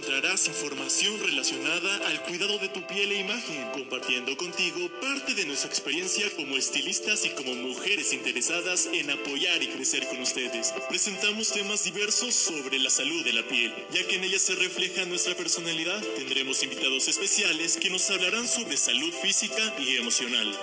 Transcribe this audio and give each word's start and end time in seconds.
encontrarás 0.00 0.48
información 0.48 1.20
relacionada 1.20 2.08
al 2.08 2.22
cuidado 2.22 2.56
de 2.58 2.70
tu 2.70 2.86
piel 2.86 3.12
e 3.12 3.20
imagen, 3.20 3.70
compartiendo 3.72 4.34
contigo 4.34 4.88
parte 4.98 5.34
de 5.34 5.44
nuestra 5.44 5.68
experiencia 5.68 6.26
como 6.36 6.56
estilistas 6.56 7.26
y 7.26 7.30
como 7.30 7.54
mujeres 7.54 8.14
interesadas 8.14 8.88
en 8.94 9.10
apoyar 9.10 9.62
y 9.62 9.68
crecer 9.68 10.06
con 10.08 10.22
ustedes. 10.22 10.72
Presentamos 10.88 11.52
temas 11.52 11.84
diversos 11.84 12.34
sobre 12.34 12.78
la 12.78 12.88
salud 12.88 13.22
de 13.24 13.34
la 13.34 13.46
piel, 13.46 13.74
ya 13.92 14.06
que 14.06 14.16
en 14.16 14.24
ella 14.24 14.38
se 14.38 14.54
refleja 14.54 15.04
nuestra 15.04 15.34
personalidad. 15.34 16.02
Tendremos 16.16 16.62
invitados 16.62 17.06
especiales 17.06 17.76
que 17.76 17.90
nos 17.90 18.08
hablarán 18.10 18.48
sobre 18.48 18.78
salud 18.78 19.12
física 19.22 19.74
y 19.80 19.96
emocional. 19.96 20.58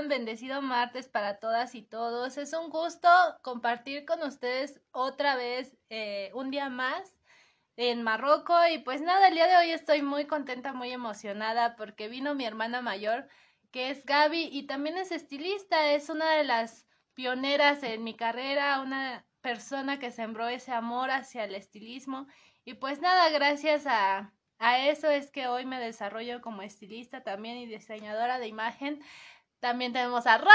Bendecido 0.00 0.62
martes 0.62 1.06
para 1.06 1.38
todas 1.38 1.74
y 1.74 1.82
todos. 1.82 2.38
Es 2.38 2.54
un 2.54 2.70
gusto 2.70 3.08
compartir 3.42 4.06
con 4.06 4.22
ustedes 4.22 4.80
otra 4.90 5.36
vez 5.36 5.76
eh, 5.90 6.30
un 6.32 6.50
día 6.50 6.70
más 6.70 7.14
en 7.76 8.02
Marruecos 8.02 8.62
y 8.72 8.78
pues 8.78 9.02
nada, 9.02 9.28
el 9.28 9.34
día 9.34 9.46
de 9.46 9.56
hoy 9.56 9.70
estoy 9.70 10.00
muy 10.00 10.26
contenta, 10.26 10.72
muy 10.72 10.92
emocionada 10.92 11.76
porque 11.76 12.08
vino 12.08 12.34
mi 12.34 12.46
hermana 12.46 12.80
mayor 12.80 13.28
que 13.70 13.90
es 13.90 14.06
Gaby 14.06 14.48
y 14.50 14.66
también 14.66 14.96
es 14.96 15.12
estilista, 15.12 15.92
es 15.92 16.08
una 16.08 16.30
de 16.36 16.44
las 16.44 16.86
pioneras 17.12 17.82
en 17.82 18.02
mi 18.02 18.16
carrera, 18.16 18.80
una 18.80 19.26
persona 19.42 19.98
que 19.98 20.10
sembró 20.10 20.48
ese 20.48 20.72
amor 20.72 21.10
hacia 21.10 21.44
el 21.44 21.54
estilismo 21.54 22.26
y 22.64 22.74
pues 22.74 23.02
nada, 23.02 23.28
gracias 23.28 23.86
a 23.86 24.32
a 24.62 24.78
eso 24.86 25.10
es 25.10 25.32
que 25.32 25.48
hoy 25.48 25.66
me 25.66 25.80
desarrollo 25.80 26.40
como 26.40 26.62
estilista 26.62 27.24
también 27.24 27.56
y 27.56 27.66
diseñadora 27.66 28.38
de 28.38 28.46
imagen. 28.46 29.02
También 29.62 29.92
tenemos 29.92 30.26
a 30.26 30.38
Rosy. 30.38 30.50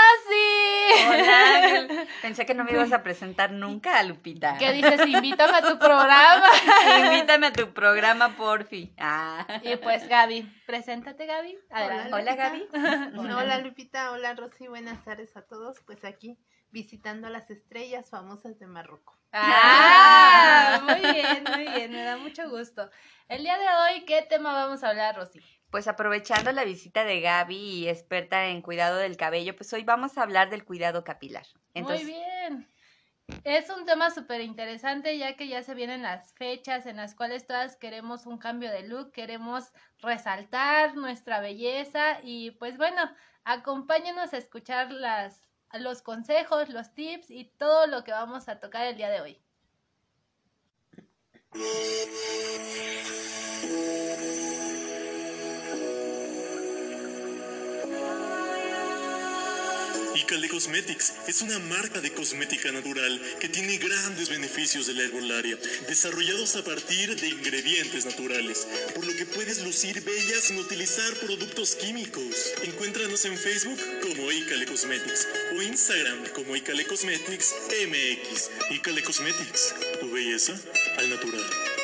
Hola, 1.08 1.88
pensé 2.22 2.46
que 2.46 2.54
no 2.54 2.66
me 2.66 2.74
ibas 2.74 2.92
a 2.92 3.04
presentar 3.04 3.54
nunca 3.54 3.98
a 3.98 4.04
Lupita. 4.04 4.58
¿Qué 4.58 4.74
dices? 4.74 5.08
Invítame 5.08 5.60
a 5.60 5.62
tu 5.62 5.80
programa. 5.80 6.46
Invítame 7.06 7.48
a 7.48 7.54
tu 7.54 7.74
programa, 7.74 8.36
porfi. 8.36 8.94
Ah. 9.00 9.48
Y 9.64 9.78
pues 9.78 10.10
Gaby, 10.10 10.42
preséntate 10.66 11.26
Gaby. 11.26 11.58
Hola, 11.72 12.10
hola 12.12 12.36
Gaby. 12.36 12.68
Hola 13.34 13.60
Lupita, 13.60 14.12
hola 14.12 14.34
Rosy, 14.34 14.68
buenas 14.68 15.02
tardes 15.06 15.38
a 15.38 15.42
todos. 15.42 15.80
Pues 15.86 16.04
aquí 16.04 16.38
visitando 16.72 17.30
las 17.30 17.50
estrellas 17.50 18.10
famosas 18.10 18.60
de 18.60 18.68
Marruecos. 18.68 19.18
Ah, 19.32 20.82
muy 20.84 21.14
bien, 21.14 21.46
muy 21.56 21.66
bien, 21.74 21.92
me 21.94 22.04
da 22.04 22.18
mucho 22.18 22.50
gusto. 22.50 22.90
El 23.30 23.44
día 23.44 23.58
de 23.58 23.68
hoy, 23.68 24.06
¿qué 24.06 24.22
tema 24.24 24.52
vamos 24.52 24.84
a 24.84 24.90
hablar, 24.90 25.16
Rosy? 25.16 25.40
Pues 25.70 25.88
aprovechando 25.88 26.52
la 26.52 26.64
visita 26.64 27.04
de 27.04 27.20
Gaby, 27.20 27.90
experta 27.90 28.48
en 28.48 28.62
cuidado 28.62 28.98
del 28.98 29.18
cabello, 29.18 29.56
pues 29.56 29.72
hoy 29.74 29.84
vamos 29.84 30.18
a 30.18 30.24
hablar 30.24 30.50
del 30.50 30.64
cuidado 30.64 31.04
capilar. 31.04 31.46
Muy 31.76 32.04
bien. 32.06 32.68
Es 33.44 33.70
un 33.70 33.86
tema 33.86 34.10
súper 34.10 34.40
interesante 34.40 35.18
ya 35.18 35.36
que 35.36 35.50
ya 35.50 35.62
se 35.62 35.74
vienen 35.74 36.02
las 36.02 36.34
fechas 36.34 36.86
en 36.86 36.96
las 36.96 37.14
cuales 37.14 37.46
todas 37.46 37.76
queremos 37.76 38.26
un 38.26 38.38
cambio 38.38 38.72
de 38.72 38.88
look, 38.88 39.12
queremos 39.12 39.74
resaltar 40.00 40.96
nuestra 40.96 41.42
belleza 41.42 42.20
y 42.24 42.52
pues 42.52 42.78
bueno, 42.78 43.02
acompáñenos 43.44 44.34
a 44.34 44.38
escuchar 44.38 44.92
las 44.92 45.48
los 45.74 46.02
consejos, 46.02 46.70
los 46.70 46.94
tips 46.94 47.30
y 47.30 47.46
todo 47.58 47.88
lo 47.88 48.06
que 48.06 48.12
vamos 48.12 48.48
a 48.48 48.60
tocar 48.60 48.88
el 48.88 48.96
día 48.96 49.10
de 49.10 49.22
hoy. 49.22 49.42
Icale 60.28 60.50
Cosmetics 60.50 61.14
es 61.30 61.42
una 61.42 61.58
marca 61.58 62.02
de 62.02 62.12
cosmética 62.12 62.70
natural 62.74 63.22
que 63.40 63.48
tiene 63.48 63.78
grandes 63.78 64.28
beneficios 64.28 64.86
de 64.86 64.94
la 64.94 65.04
herbolaria, 65.04 65.58
desarrollados 65.88 66.58
a 66.58 66.66
partir 66.66 67.16
de 67.16 67.30
ingredientes 67.30 68.06
naturales, 68.06 68.68
por 68.94 69.06
lo 69.06 69.16
que 69.16 69.26
puedes 69.26 69.64
lucir 69.64 70.02
bella 70.02 70.42
sin 70.42 70.58
utilizar 70.58 71.14
productos 71.26 71.76
químicos. 71.76 72.52
Encuéntranos 72.64 73.24
en 73.24 73.38
Facebook 73.38 73.80
como 74.02 74.30
Icale 74.30 74.66
Cosmetics 74.66 75.30
o 75.58 75.62
Instagram 75.62 76.26
como 76.36 76.58
Icale 76.58 76.86
Cosmetics 76.86 77.56
MX. 77.88 78.50
Icale 78.72 79.04
Cosmetics, 79.04 79.76
tu 80.02 80.12
belleza 80.12 80.60
al 80.98 81.10
natural. 81.10 81.77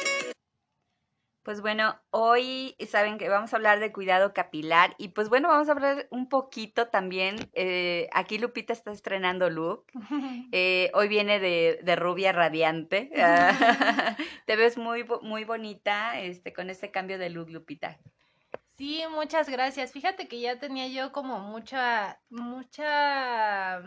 Pues 1.44 1.60
bueno, 1.60 2.00
hoy 2.10 2.76
saben 2.88 3.18
que 3.18 3.28
vamos 3.28 3.54
a 3.54 3.58
hablar 3.58 3.82
de 3.82 3.92
cuidado 3.92 4.34
capilar 4.34 4.96
y 4.98 5.10
pues 5.10 5.28
bueno, 5.28 5.50
vamos 5.50 5.68
a 5.68 5.74
hablar 5.74 6.08
un 6.10 6.30
poquito 6.30 6.88
también, 6.88 7.36
eh, 7.54 8.10
aquí 8.14 8.38
Lupita 8.38 8.72
está 8.72 8.92
estrenando 8.92 9.50
look, 9.50 9.86
eh, 10.54 10.90
hoy 10.94 11.10
viene 11.10 11.40
de, 11.40 11.82
de 11.84 11.96
rubia 11.98 12.32
radiante, 12.32 13.12
te 14.46 14.56
ves 14.56 14.78
muy, 14.78 15.06
muy 15.22 15.44
bonita 15.44 16.20
este, 16.22 16.54
con 16.54 16.70
este 16.70 16.92
cambio 16.92 17.18
de 17.18 17.30
look, 17.30 17.50
Lupita. 17.50 18.00
Sí, 18.78 19.04
muchas 19.12 19.50
gracias. 19.50 19.92
Fíjate 19.92 20.28
que 20.28 20.40
ya 20.40 20.60
tenía 20.60 20.88
yo 20.88 21.12
como 21.12 21.40
mucha, 21.40 22.20
mucha 22.30 23.84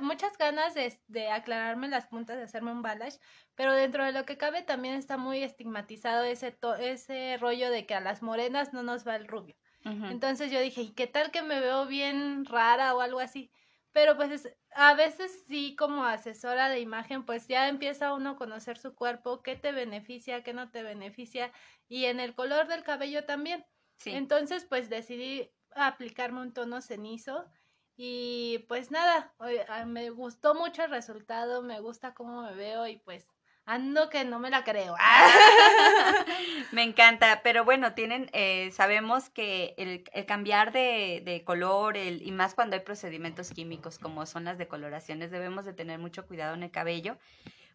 muchas 0.00 0.38
ganas 0.38 0.74
de, 0.74 1.30
aclararme 1.30 1.88
las 1.88 2.06
puntas, 2.06 2.36
de 2.36 2.44
hacerme 2.44 2.72
un 2.72 2.82
balash, 2.82 3.16
pero 3.54 3.72
dentro 3.72 4.04
de 4.04 4.12
lo 4.12 4.24
que 4.24 4.36
cabe 4.36 4.62
también 4.62 4.94
está 4.94 5.16
muy 5.16 5.42
estigmatizado 5.42 6.24
ese, 6.24 6.56
ese 6.80 7.36
rollo 7.38 7.70
de 7.70 7.86
que 7.86 7.94
a 7.94 8.00
las 8.00 8.22
morenas 8.22 8.72
no 8.72 8.82
nos 8.82 9.06
va 9.06 9.16
el 9.16 9.28
rubio. 9.28 9.56
Entonces 9.84 10.50
yo 10.50 10.58
dije, 10.58 10.80
¿y 10.80 10.94
qué 10.94 11.06
tal 11.06 11.30
que 11.30 11.42
me 11.42 11.60
veo 11.60 11.86
bien 11.86 12.44
rara 12.44 12.92
o 12.96 13.00
algo 13.00 13.20
así? 13.20 13.52
Pero 13.92 14.16
pues 14.16 14.48
a 14.74 14.94
veces 14.94 15.44
sí 15.46 15.76
como 15.76 16.04
asesora 16.04 16.68
de 16.68 16.80
imagen, 16.80 17.24
pues 17.24 17.46
ya 17.46 17.68
empieza 17.68 18.12
uno 18.12 18.30
a 18.30 18.36
conocer 18.36 18.78
su 18.78 18.96
cuerpo, 18.96 19.42
qué 19.44 19.54
te 19.54 19.70
beneficia, 19.70 20.42
qué 20.42 20.52
no 20.52 20.72
te 20.72 20.82
beneficia, 20.82 21.52
y 21.86 22.06
en 22.06 22.18
el 22.18 22.34
color 22.34 22.66
del 22.66 22.82
cabello 22.82 23.24
también. 23.26 23.64
Entonces 24.04 24.64
pues 24.64 24.90
decidí 24.90 25.52
aplicarme 25.70 26.40
un 26.40 26.52
tono 26.52 26.82
cenizo 26.82 27.48
y 27.96 28.64
pues 28.68 28.90
nada, 28.90 29.32
ah, 29.68 29.84
me 29.86 30.10
gustó 30.10 30.54
mucho 30.54 30.84
el 30.84 30.90
resultado, 30.90 31.62
me 31.62 31.80
gusta 31.80 32.14
cómo 32.14 32.42
me 32.42 32.54
veo 32.54 32.86
y 32.86 32.98
pues 32.98 33.26
ando 33.64 34.10
que 34.10 34.24
no 34.24 34.38
me 34.38 34.50
la 34.50 34.64
creo. 34.64 34.94
me 36.72 36.82
encanta, 36.82 37.40
pero 37.42 37.64
bueno, 37.64 37.94
tienen, 37.94 38.30
eh, 38.32 38.70
sabemos 38.72 39.30
que 39.30 39.74
el, 39.76 40.26
cambiar 40.26 40.72
de, 40.72 41.22
de 41.24 41.42
color 41.44 41.96
el, 41.96 42.22
y 42.22 42.30
más 42.32 42.54
cuando 42.54 42.76
hay 42.76 42.82
procedimientos 42.82 43.50
químicos 43.50 43.98
como 43.98 44.26
son 44.26 44.44
las 44.44 44.58
decoloraciones, 44.58 45.30
debemos 45.30 45.64
de 45.64 45.72
tener 45.72 45.98
mucho 45.98 46.26
cuidado 46.26 46.54
en 46.54 46.62
el 46.62 46.70
cabello 46.70 47.18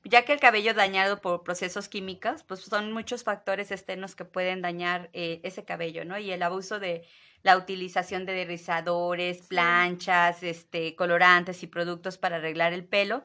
ya 0.04 0.26
que 0.26 0.34
el 0.34 0.40
cabello 0.40 0.74
dañado 0.74 1.22
por 1.22 1.44
procesos 1.44 1.88
químicos, 1.88 2.44
pues 2.44 2.62
son 2.62 2.92
muchos 2.92 3.24
factores 3.24 3.72
externos 3.72 4.16
que 4.16 4.26
pueden 4.26 4.62
dañar 4.62 5.10
eh, 5.14 5.40
ese 5.44 5.64
cabello, 5.64 6.06
¿no? 6.06 6.18
Y 6.18 6.32
el 6.32 6.42
abuso 6.42 6.80
de 6.80 7.06
la 7.44 7.58
utilización 7.58 8.26
de 8.26 8.46
rizadores, 8.46 9.48
planchas, 9.48 10.44
este, 10.44 10.96
colorantes 10.96 11.64
y 11.64 11.68
productos 11.68 12.18
para 12.18 12.38
arreglar 12.38 12.74
el 12.74 12.86
pelo. 12.86 13.24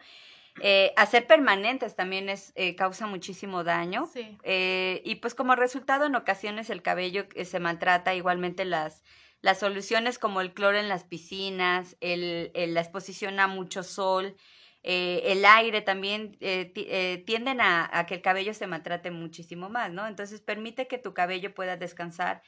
Eh, 0.60 0.92
hacer 0.96 1.26
permanentes 1.26 1.94
también 1.96 2.28
es, 2.28 2.52
eh, 2.56 2.74
causa 2.76 3.06
muchísimo 3.06 3.62
daño. 3.62 4.08
Eh, 4.42 5.02
y 5.04 5.16
pues 5.16 5.34
como 5.34 5.54
resultado 5.54 6.06
en 6.06 6.14
ocasiones 6.14 6.70
el 6.70 6.82
cabello 6.82 7.26
se 7.44 7.60
maltrata, 7.60 8.14
igualmente 8.14 8.64
las, 8.64 9.04
las 9.42 9.58
soluciones 9.58 10.18
como 10.18 10.40
el 10.40 10.54
cloro 10.54 10.78
en 10.78 10.88
las 10.88 11.04
piscinas, 11.04 11.96
el, 12.00 12.50
la 12.54 12.80
exposición 12.80 13.38
a 13.40 13.46
mucho 13.46 13.82
sol, 13.82 14.36
el 14.82 15.44
aire 15.44 15.82
también 15.82 16.38
tienden 16.38 17.60
a, 17.60 17.90
a, 17.92 18.06
que 18.06 18.14
el 18.14 18.22
cabello 18.22 18.54
se 18.54 18.68
maltrate 18.68 19.10
muchísimo 19.10 19.68
más, 19.68 19.90
¿no? 19.90 20.06
Entonces 20.06 20.40
permite 20.40 20.86
que 20.86 20.96
tu 20.96 21.12
cabello 21.12 21.52
pueda 21.54 21.76
descansar 21.76 22.40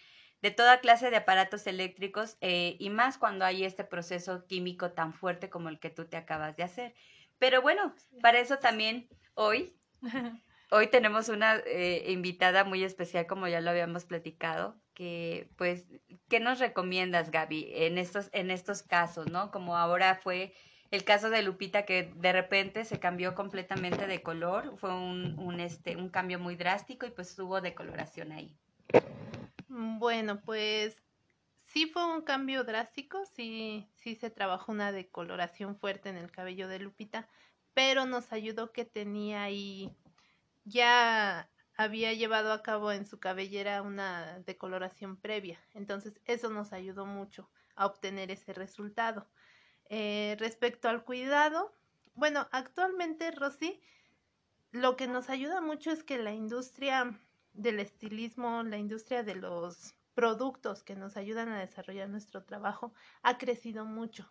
de 0.42 0.50
toda 0.50 0.80
clase 0.80 1.10
de 1.10 1.16
aparatos 1.16 1.66
eléctricos 1.66 2.36
eh, 2.40 2.76
y 2.78 2.90
más 2.90 3.18
cuando 3.18 3.44
hay 3.44 3.64
este 3.64 3.84
proceso 3.84 4.46
químico 4.46 4.92
tan 4.92 5.12
fuerte 5.12 5.50
como 5.50 5.68
el 5.68 5.78
que 5.78 5.90
tú 5.90 6.06
te 6.06 6.16
acabas 6.16 6.56
de 6.56 6.62
hacer. 6.62 6.94
Pero 7.38 7.62
bueno, 7.62 7.94
para 8.22 8.40
eso 8.40 8.58
también 8.58 9.08
hoy, 9.34 9.76
hoy 10.70 10.88
tenemos 10.88 11.28
una 11.28 11.56
eh, 11.66 12.04
invitada 12.08 12.64
muy 12.64 12.84
especial, 12.84 13.26
como 13.26 13.48
ya 13.48 13.60
lo 13.60 13.70
habíamos 13.70 14.04
platicado, 14.04 14.76
que 14.94 15.48
pues, 15.56 15.86
¿qué 16.28 16.40
nos 16.40 16.58
recomiendas, 16.58 17.30
Gaby, 17.30 17.70
en 17.72 17.98
estos, 17.98 18.30
en 18.32 18.50
estos 18.50 18.82
casos, 18.82 19.30
no? 19.30 19.50
Como 19.50 19.76
ahora 19.76 20.16
fue 20.16 20.52
el 20.90 21.04
caso 21.04 21.30
de 21.30 21.42
Lupita 21.42 21.84
que 21.84 22.12
de 22.16 22.32
repente 22.32 22.84
se 22.84 22.98
cambió 22.98 23.34
completamente 23.34 24.06
de 24.06 24.22
color, 24.22 24.76
fue 24.78 24.92
un, 24.94 25.38
un, 25.38 25.60
este, 25.60 25.96
un 25.96 26.08
cambio 26.08 26.38
muy 26.38 26.56
drástico 26.56 27.06
y 27.06 27.10
pues 27.10 27.38
hubo 27.38 27.60
decoloración 27.60 28.32
ahí. 28.32 28.56
Mm, 29.68 29.98
bueno, 29.98 30.40
pues 30.40 30.96
sí 31.64 31.86
fue 31.86 32.06
un 32.06 32.22
cambio 32.22 32.64
drástico, 32.64 33.24
sí, 33.26 33.88
sí 33.94 34.14
se 34.14 34.30
trabajó 34.30 34.72
una 34.72 34.92
decoloración 34.92 35.76
fuerte 35.76 36.08
en 36.08 36.16
el 36.16 36.30
cabello 36.30 36.68
de 36.68 36.78
Lupita, 36.80 37.28
pero 37.74 38.06
nos 38.06 38.32
ayudó 38.32 38.72
que 38.72 38.84
tenía 38.84 39.42
ahí, 39.42 39.96
ya 40.64 41.50
había 41.76 42.12
llevado 42.14 42.52
a 42.52 42.62
cabo 42.62 42.92
en 42.92 43.06
su 43.06 43.20
cabellera 43.20 43.82
una 43.82 44.40
decoloración 44.40 45.16
previa, 45.20 45.60
entonces 45.74 46.20
eso 46.24 46.50
nos 46.50 46.72
ayudó 46.72 47.06
mucho 47.06 47.50
a 47.76 47.86
obtener 47.86 48.30
ese 48.30 48.52
resultado. 48.54 49.30
Eh, 49.90 50.36
respecto 50.38 50.88
al 50.88 51.04
cuidado, 51.04 51.72
bueno, 52.14 52.48
actualmente 52.52 53.30
Rosy 53.30 53.80
lo 54.70 54.96
que 54.96 55.06
nos 55.06 55.30
ayuda 55.30 55.60
mucho 55.60 55.90
es 55.90 56.02
que 56.04 56.18
la 56.18 56.32
industria 56.32 57.18
del 57.58 57.80
estilismo, 57.80 58.62
la 58.62 58.78
industria 58.78 59.22
de 59.22 59.34
los 59.34 59.94
productos 60.14 60.82
que 60.82 60.96
nos 60.96 61.16
ayudan 61.16 61.48
a 61.48 61.60
desarrollar 61.60 62.08
nuestro 62.08 62.44
trabajo 62.44 62.92
ha 63.22 63.36
crecido 63.36 63.84
mucho. 63.84 64.28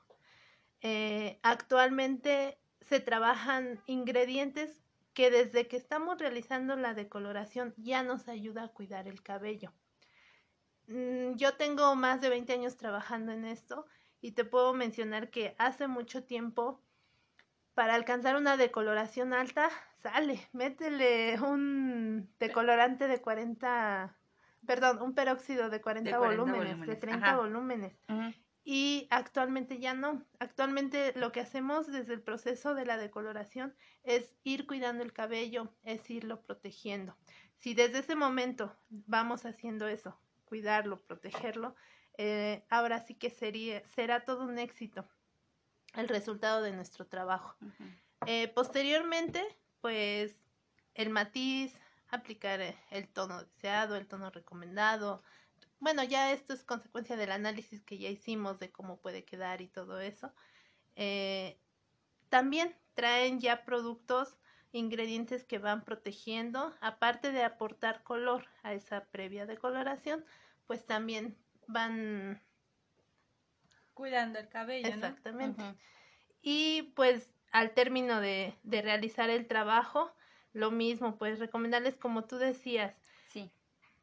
Eh, 0.82 1.40
actualmente 1.44 2.58
se 2.82 3.00
trabajan 3.00 3.82
ingredientes 3.86 4.82
que 5.14 5.30
desde 5.30 5.68
que 5.68 5.78
estamos 5.78 6.20
realizando 6.20 6.76
la 6.76 6.94
decoloración 6.94 7.74
ya 7.78 8.04
nos 8.04 8.28
ayuda 8.28 8.64
a 8.64 8.68
cuidar 8.70 9.08
el 9.08 9.22
cabello. 9.24 9.74
Mm, 10.88 11.36
yo 11.36 11.56
tengo 11.56 11.96
más 11.96 12.22
de 12.22 12.30
20 12.30 12.54
años 12.54 12.78
trabajando 12.78 13.32
en 13.34 13.46
esto 13.46 13.86
y 14.22 14.32
te 14.32 14.46
puedo 14.46 14.74
mencionar 14.74 15.30
que 15.30 15.56
hace 15.58 15.88
mucho 15.88 16.24
tiempo 16.24 16.82
para 17.78 17.94
alcanzar 17.94 18.38
una 18.38 18.58
decoloración 18.58 19.34
alta, 19.34 19.70
sale, 20.02 20.50
métele 20.52 21.40
un 21.40 22.28
decolorante 22.40 23.08
de 23.08 23.22
40, 23.22 24.18
perdón, 24.66 25.00
un 25.04 25.14
peróxido 25.14 25.70
de 25.70 25.80
40, 25.80 26.18
volúmenes, 26.18 26.88
de 26.88 26.96
30 26.96 27.36
volúmenes. 27.38 27.94
Y 28.64 29.08
actualmente 29.12 29.78
ya 29.78 29.94
no. 29.94 30.26
Actualmente 30.40 31.14
lo 31.18 31.32
que 31.32 31.40
hacemos 31.40 31.86
desde 31.86 32.16
el 32.16 32.24
proceso 32.24 32.74
de 32.74 32.88
la 32.88 32.98
decoloración 32.98 33.76
es 34.02 34.34
ir 34.44 34.66
cuidando 34.66 35.04
el 35.04 35.14
cabello, 35.14 35.72
es 35.84 36.10
irlo 36.10 36.42
protegiendo. 36.42 37.16
Si 37.58 37.76
desde 37.76 38.00
ese 38.00 38.16
momento 38.16 38.76
vamos 38.90 39.46
haciendo 39.46 39.88
eso, 39.88 40.20
cuidarlo, 40.46 41.00
protegerlo, 41.04 41.76
eh, 42.18 42.66
ahora 42.72 43.02
sí 43.02 43.14
que 43.14 43.30
sería, 43.30 43.88
será 43.90 44.26
todo 44.26 44.46
un 44.46 44.58
éxito 44.58 45.08
el 45.98 46.08
resultado 46.08 46.62
de 46.62 46.72
nuestro 46.72 47.06
trabajo. 47.08 47.58
Eh, 48.26 48.48
posteriormente, 48.50 49.44
pues 49.82 50.38
el 50.94 51.10
matiz, 51.10 51.74
aplicar 52.10 52.62
el 52.92 53.08
tono 53.10 53.44
deseado, 53.44 53.96
el 53.96 54.08
tono 54.08 54.30
recomendado. 54.30 55.24
Bueno, 55.80 56.04
ya 56.04 56.32
esto 56.32 56.54
es 56.54 56.64
consecuencia 56.64 57.16
del 57.18 57.32
análisis 57.32 57.84
que 57.84 57.98
ya 57.98 58.10
hicimos 58.10 58.60
de 58.60 58.72
cómo 58.72 58.98
puede 58.98 59.26
quedar 59.26 59.62
y 59.62 59.68
todo 59.68 60.00
eso. 60.00 60.34
Eh, 60.96 61.60
también 62.30 62.76
traen 62.94 63.40
ya 63.40 63.66
productos, 63.66 64.38
ingredientes 64.72 65.46
que 65.46 65.60
van 65.60 65.84
protegiendo, 65.84 66.74
aparte 66.82 67.32
de 67.32 67.44
aportar 67.44 68.04
color 68.04 68.46
a 68.64 68.74
esa 68.74 69.06
previa 69.06 69.46
decoloración, 69.46 70.26
pues 70.68 70.86
también 70.86 71.38
van 71.68 72.42
cuidando 73.98 74.38
el 74.38 74.48
cabello. 74.48 74.88
Exactamente. 74.88 75.64
Y 76.42 76.94
pues 76.96 77.30
al 77.52 77.72
término 77.72 78.22
de, 78.22 78.54
de, 78.64 78.82
realizar 78.84 79.30
el 79.32 79.48
trabajo, 79.48 80.14
lo 80.54 80.70
mismo, 80.70 81.18
pues 81.18 81.40
recomendarles 81.40 81.96
como 81.96 82.26
tú 82.26 82.38
decías. 82.38 82.94
Sí. 83.30 83.52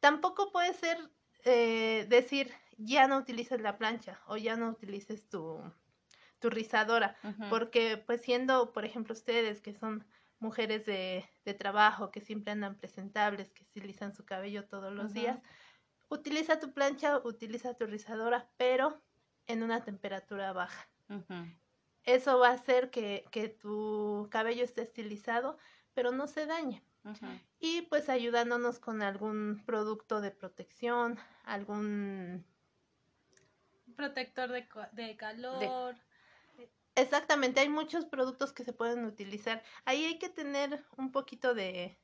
Tampoco 0.01 0.51
puede 0.51 0.73
ser 0.73 0.97
eh, 1.45 2.05
decir 2.09 2.51
ya 2.77 3.07
no 3.07 3.17
utilices 3.17 3.61
la 3.61 3.77
plancha 3.77 4.19
o 4.27 4.35
ya 4.35 4.57
no 4.57 4.69
utilices 4.69 5.29
tu, 5.29 5.61
tu 6.39 6.49
rizadora, 6.49 7.15
porque 7.49 7.97
pues 7.97 8.21
siendo, 8.21 8.73
por 8.73 8.83
ejemplo, 8.83 9.13
ustedes 9.13 9.61
que 9.61 9.73
son 9.73 10.05
mujeres 10.39 10.85
de, 10.85 11.25
de, 11.45 11.53
trabajo, 11.53 12.11
que 12.11 12.19
siempre 12.19 12.51
andan 12.51 12.75
presentables, 12.75 13.53
que 13.53 13.63
utilizan 13.63 14.13
su 14.13 14.25
cabello 14.25 14.65
todos 14.65 14.91
los 14.91 15.13
días, 15.13 15.39
utiliza 16.09 16.59
tu 16.59 16.73
plancha, 16.73 17.19
utiliza 17.23 17.73
tu 17.75 17.85
rizadora, 17.85 18.49
pero 18.57 19.01
en 19.47 19.63
una 19.63 19.83
temperatura 19.83 20.53
baja. 20.53 20.89
Eso 22.03 22.39
va 22.39 22.49
a 22.49 22.53
hacer 22.53 22.91
que, 22.91 23.25
que, 23.31 23.49
tu 23.49 24.27
cabello 24.31 24.63
esté 24.63 24.81
estilizado, 24.81 25.57
pero 25.93 26.11
no 26.11 26.27
se 26.27 26.45
dañe. 26.45 26.83
Y 27.59 27.83
pues 27.83 28.09
ayudándonos 28.09 28.79
con 28.79 29.03
algún 29.03 29.63
producto 29.65 30.21
de 30.21 30.31
protección, 30.31 31.19
algún 31.43 32.43
protector 33.95 34.49
de, 34.51 34.67
de 34.93 35.15
calor. 35.15 35.95
Exactamente, 36.95 37.59
hay 37.59 37.69
muchos 37.69 38.05
productos 38.05 38.53
que 38.53 38.63
se 38.63 38.73
pueden 38.73 39.05
utilizar. 39.05 39.61
Ahí 39.83 40.05
hay 40.05 40.17
que 40.17 40.29
tener 40.29 40.83
un 40.97 41.11
poquito 41.11 41.53
de... 41.53 41.99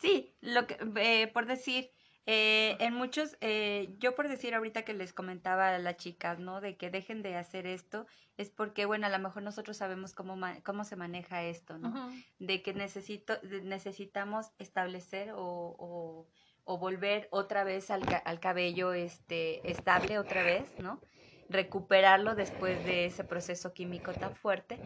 Sí, 0.00 0.36
lo 0.40 0.66
que, 0.66 0.78
eh, 0.96 1.28
por 1.28 1.46
decir, 1.46 1.90
eh, 2.26 2.76
en 2.80 2.94
muchos, 2.94 3.36
eh, 3.42 3.94
yo 3.98 4.14
por 4.14 4.28
decir 4.28 4.54
ahorita 4.54 4.82
que 4.82 4.94
les 4.94 5.12
comentaba 5.12 5.74
a 5.74 5.78
las 5.78 5.96
chicas, 5.98 6.38
¿no? 6.38 6.60
De 6.62 6.76
que 6.76 6.90
dejen 6.90 7.22
de 7.22 7.36
hacer 7.36 7.66
esto, 7.66 8.06
es 8.38 8.50
porque, 8.50 8.86
bueno, 8.86 9.06
a 9.06 9.10
lo 9.10 9.18
mejor 9.18 9.42
nosotros 9.42 9.76
sabemos 9.76 10.14
cómo, 10.14 10.36
cómo 10.64 10.84
se 10.84 10.96
maneja 10.96 11.42
esto, 11.42 11.78
¿no? 11.78 12.10
De 12.38 12.62
que 12.62 12.72
necesito, 12.72 13.34
necesitamos 13.62 14.52
establecer 14.58 15.32
o, 15.32 15.76
o, 15.78 16.26
o, 16.64 16.78
volver 16.78 17.28
otra 17.30 17.62
vez 17.62 17.90
al, 17.90 18.02
al 18.24 18.40
cabello 18.40 18.94
este, 18.94 19.70
estable, 19.70 20.18
otra 20.18 20.42
vez, 20.42 20.64
¿no? 20.78 21.00
Recuperarlo 21.48 22.34
después 22.34 22.84
de 22.84 23.06
ese 23.06 23.24
proceso 23.24 23.72
químico 23.74 24.12
tan 24.12 24.34
fuerte 24.34 24.78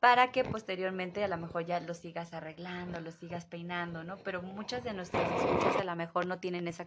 para 0.00 0.30
que 0.32 0.44
posteriormente 0.44 1.24
a 1.24 1.28
lo 1.28 1.36
mejor 1.36 1.66
ya 1.66 1.80
lo 1.80 1.94
sigas 1.94 2.32
arreglando, 2.32 3.00
lo 3.00 3.10
sigas 3.10 3.46
peinando, 3.46 4.04
¿no? 4.04 4.22
Pero 4.22 4.42
muchas 4.42 4.84
de 4.84 4.94
nuestras 4.94 5.30
escuchas 5.32 5.76
a 5.76 5.84
lo 5.84 5.96
mejor 5.96 6.26
no 6.26 6.38
tienen 6.40 6.68
esa, 6.68 6.86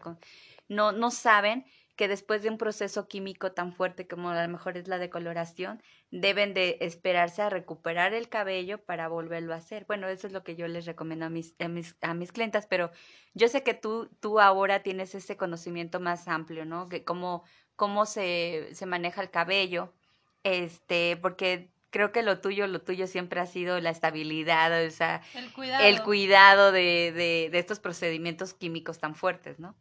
no, 0.68 0.92
no 0.92 1.12
saben 1.12 1.66
que 1.98 2.08
después 2.08 2.42
de 2.42 2.50
un 2.50 2.58
proceso 2.58 3.08
químico 3.08 3.52
tan 3.52 3.74
fuerte 3.74 4.08
como 4.08 4.30
a 4.30 4.42
lo 4.42 4.52
mejor 4.52 4.78
es 4.78 4.88
la 4.88 4.98
decoloración, 4.98 5.84
deben 6.10 6.54
de 6.54 6.78
esperarse 6.82 7.42
a 7.42 7.50
recuperar 7.50 8.14
el 8.14 8.30
cabello 8.30 8.84
para 8.84 9.08
volverlo 9.08 9.54
a 9.54 9.58
hacer. 9.58 9.86
Bueno, 9.86 10.08
eso 10.08 10.26
es 10.26 10.34
lo 10.34 10.44
que 10.44 10.56
yo 10.56 10.68
les 10.68 10.86
recomiendo 10.86 11.26
a 11.26 11.30
mis, 11.30 11.54
a 11.60 11.68
mis, 11.68 11.96
a 12.02 12.14
mis 12.14 12.32
clientas, 12.32 12.66
pero 12.66 12.92
yo 13.34 13.48
sé 13.50 13.64
que 13.64 13.74
tú, 13.74 14.10
tú 14.20 14.40
ahora 14.40 14.82
tienes 14.84 15.14
ese 15.14 15.38
conocimiento 15.38 16.00
más 16.00 16.28
amplio, 16.28 16.66
¿no? 16.66 16.88
Que 16.90 17.04
cómo 17.04 17.44
cómo 17.76 18.06
se, 18.06 18.70
se 18.74 18.86
maneja 18.86 19.22
el 19.22 19.32
cabello, 19.32 19.94
este, 20.44 21.18
porque 21.18 21.72
creo 21.90 22.12
que 22.12 22.24
lo 22.24 22.40
tuyo, 22.40 22.68
lo 22.68 22.82
tuyo 22.82 23.08
siempre 23.08 23.40
ha 23.40 23.46
sido 23.46 23.80
la 23.80 23.90
estabilidad, 23.90 24.86
o 24.86 24.90
sea, 24.92 25.22
el 25.36 25.52
cuidado, 25.54 25.84
el 25.84 26.04
cuidado 26.04 26.72
de, 26.72 27.12
de, 27.12 27.50
de, 27.52 27.60
estos 27.60 27.80
procedimientos 27.80 28.54
químicos 28.54 29.00
tan 29.00 29.16
fuertes, 29.16 29.60
¿no? 29.60 29.76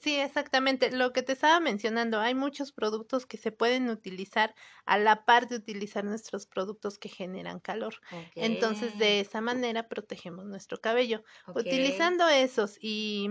Sí, 0.00 0.16
exactamente. 0.16 0.90
Lo 0.90 1.12
que 1.12 1.22
te 1.22 1.32
estaba 1.32 1.60
mencionando, 1.60 2.20
hay 2.20 2.34
muchos 2.34 2.72
productos 2.72 3.26
que 3.26 3.36
se 3.36 3.52
pueden 3.52 3.88
utilizar 3.88 4.54
a 4.84 4.98
la 4.98 5.24
par 5.24 5.48
de 5.48 5.56
utilizar 5.56 6.04
nuestros 6.04 6.46
productos 6.46 6.98
que 6.98 7.08
generan 7.08 7.60
calor. 7.60 7.94
Entonces, 8.34 8.98
de 8.98 9.20
esa 9.20 9.40
manera 9.40 9.88
protegemos 9.88 10.44
nuestro 10.46 10.80
cabello. 10.80 11.22
Utilizando 11.54 12.28
esos 12.28 12.78
y 12.80 13.28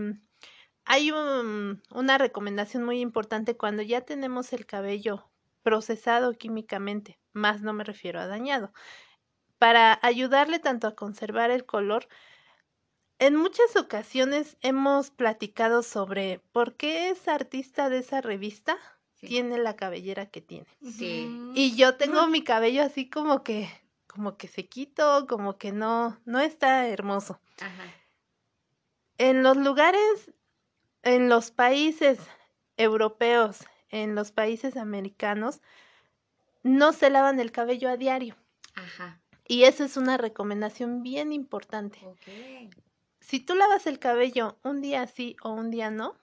hay 0.86 1.12
una 1.12 2.18
recomendación 2.18 2.84
muy 2.84 3.01
importante 3.01 3.58
cuando 3.58 3.82
ya 3.82 4.01
tenemos 4.01 4.54
el 4.54 4.65
cabello 4.65 5.30
procesado 5.63 6.34
químicamente, 6.34 7.20
más 7.34 7.62
no 7.62 7.74
me 7.74 7.84
refiero 7.84 8.20
a 8.20 8.27
dañado, 8.27 8.72
para 9.58 10.00
ayudarle 10.04 10.60
tanto 10.60 10.88
a 10.88 10.96
conservar 10.96 11.50
el 11.50 11.65
color. 11.65 12.08
En 13.18 13.36
muchas 13.36 13.75
ocasiones 13.75 14.58
hemos 14.62 15.10
platicado 15.10 15.82
sobre 15.82 16.39
por 16.51 16.75
qué 16.75 17.10
esa 17.10 17.34
artista 17.34 17.89
de 17.89 18.00
esa 18.00 18.22
revista 18.22 18.77
tiene 19.20 19.58
la 19.58 19.75
cabellera 19.75 20.27
que 20.27 20.42
tiene. 20.42 20.68
Sí. 20.84 21.27
Y 21.56 21.75
yo 21.75 21.96
tengo 21.96 22.27
mi 22.27 22.44
cabello 22.44 22.84
así 22.84 23.10
como 23.10 23.44
que, 23.44 23.68
como 24.06 24.38
que 24.38 24.48
se 24.48 24.68
quito, 24.68 25.25
como 25.27 25.58
que 25.58 25.72
no, 25.72 26.20
no 26.25 26.39
está 26.39 26.88
hermoso. 26.88 27.39
Ajá. 27.60 27.86
En 29.18 29.42
los 29.42 29.58
lugares 29.58 30.32
en 31.05 31.29
los 31.29 31.51
países 31.51 32.19
europeos, 32.75 33.59
en 33.89 34.15
los 34.15 34.33
países 34.33 34.75
americanos, 34.75 35.62
no 36.63 36.91
se 36.91 37.09
lavan 37.09 37.39
el 37.39 37.53
cabello 37.53 37.89
a 37.89 37.95
diario. 37.95 38.35
Ajá. 38.74 39.21
Y 39.47 39.63
esa 39.63 39.85
es 39.85 39.95
una 39.95 40.17
recomendación 40.17 41.03
bien 41.03 41.31
importante. 41.31 42.00
Okay. 42.05 42.71
Si 43.21 43.39
tú 43.39 43.55
lavas 43.55 43.88
el 43.88 44.00
cabello 44.00 44.57
un 44.63 44.81
día 44.81 45.05
sí 45.07 45.38
o 45.41 45.51
un 45.51 45.69
día 45.71 45.91
no, 45.91 46.15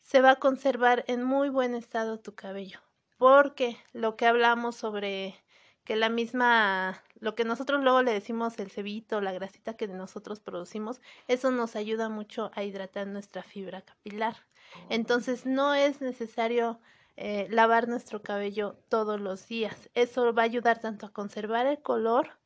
se 0.00 0.20
va 0.20 0.32
a 0.32 0.36
conservar 0.36 1.04
en 1.06 1.22
muy 1.22 1.48
buen 1.48 1.74
estado 1.74 2.18
tu 2.18 2.34
cabello. 2.34 2.80
Porque 3.16 3.76
lo 3.92 4.16
que 4.16 4.26
hablamos 4.26 4.74
sobre 4.74 5.36
que 5.84 5.94
la 5.94 6.08
misma, 6.08 7.00
lo 7.20 7.34
que 7.34 7.44
nosotros 7.44 7.82
luego 7.82 8.02
le 8.02 8.12
decimos 8.12 8.58
el 8.58 8.70
cebito, 8.70 9.20
la 9.20 9.32
grasita 9.32 9.76
que 9.76 9.86
nosotros 9.86 10.40
producimos, 10.40 11.00
eso 11.28 11.50
nos 11.50 11.76
ayuda 11.76 12.08
mucho 12.08 12.50
a 12.54 12.64
hidratar 12.64 13.06
nuestra 13.06 13.42
fibra 13.42 13.82
capilar. 13.82 14.36
Oh. 14.74 14.86
Entonces 14.88 15.46
no 15.46 15.74
es 15.74 16.00
necesario 16.00 16.80
eh, 17.16 17.46
lavar 17.50 17.86
nuestro 17.86 18.22
cabello 18.22 18.78
todos 18.88 19.20
los 19.20 19.46
días. 19.46 19.90
Eso 19.94 20.32
va 20.32 20.42
a 20.42 20.46
ayudar 20.46 20.80
tanto 20.80 21.06
a 21.06 21.12
conservar 21.12 21.66
el 21.66 21.82
color 21.82 22.38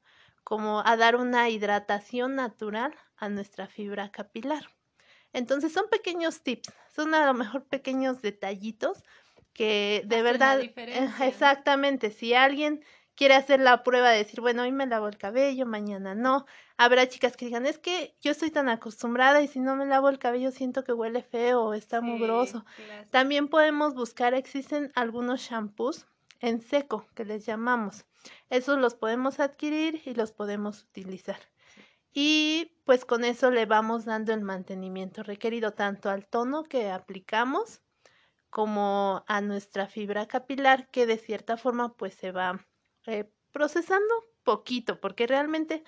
como 0.43 0.83
a 0.85 0.97
dar 0.97 1.17
una 1.17 1.49
hidratación 1.49 2.35
natural 2.35 2.95
a 3.17 3.29
nuestra 3.29 3.69
fibra 3.69 4.11
capilar. 4.11 4.69
Entonces 5.33 5.73
son 5.73 5.89
pequeños 5.89 6.43
tips, 6.43 6.73
son 6.95 7.15
a 7.15 7.27
lo 7.27 7.35
mejor 7.35 7.65
pequeños 7.65 8.21
detallitos 8.21 9.03
que 9.53 10.03
de 10.07 10.17
Hacen 10.17 10.25
verdad, 10.25 10.61
exactamente, 11.23 12.11
si 12.11 12.35
alguien 12.35 12.85
quiere 13.15 13.35
hacer 13.35 13.61
la 13.61 13.83
prueba 13.83 14.11
de 14.11 14.19
decir, 14.19 14.41
bueno, 14.41 14.63
hoy 14.63 14.73
me 14.73 14.87
lavo 14.87 15.09
el 15.09 15.19
cabello, 15.19 15.67
mañana 15.67 16.15
no. 16.15 16.47
Habrá 16.77 17.09
chicas 17.09 17.37
que 17.37 17.47
digan, 17.47 17.67
es 17.67 17.79
que 17.79 18.17
yo 18.21 18.33
estoy 18.33 18.51
tan 18.51 18.69
acostumbrada 18.69 19.43
y 19.43 19.49
si 19.49 19.61
no 19.61 19.77
me 19.77 19.87
lavo 19.87 20.09
el 20.09 20.19
cabello 20.19 20.51
siento 20.51 20.85
que 20.85 20.93
huele 20.93 21.23
feo 21.23 21.63
o 21.63 21.75
está 21.75 22.01
mugroso. 22.01 22.65
También 23.11 23.49
podemos 23.49 23.95
buscar, 23.95 24.35
existen 24.35 24.93
algunos 24.95 25.41
shampoos 25.41 26.07
en 26.41 26.61
seco 26.61 27.07
que 27.15 27.25
les 27.25 27.47
llamamos. 27.47 28.05
Esos 28.51 28.79
los 28.79 28.95
podemos 28.95 29.41
adquirir 29.41 30.03
y 30.05 30.15
los 30.15 30.33
podemos 30.33 30.83
utilizar. 30.83 31.39
Y 32.13 32.73
pues 32.85 33.05
con 33.05 33.25
eso 33.25 33.51
le 33.51 33.67
vamos 33.67 34.05
dando 34.05 34.33
el 34.33 34.43
mantenimiento 34.43 35.23
requerido 35.23 35.73
tanto 35.73 36.11
al 36.11 36.27
tono 36.27 36.63
que 36.65 36.91
aplicamos 36.91 37.81
como 38.51 39.25
a 39.27 39.41
nuestra 39.41 39.89
fibra 39.89 40.27
capilar 40.27 40.89
que 40.91 41.07
de 41.07 41.19
cierta 41.19 41.57
forma 41.57 41.97
pues 41.97 42.15
se 42.15 42.31
va 42.31 42.65
eh, 43.07 43.31
procesando 43.53 44.15
poquito 44.43 45.01
porque 45.01 45.27
realmente 45.27 45.85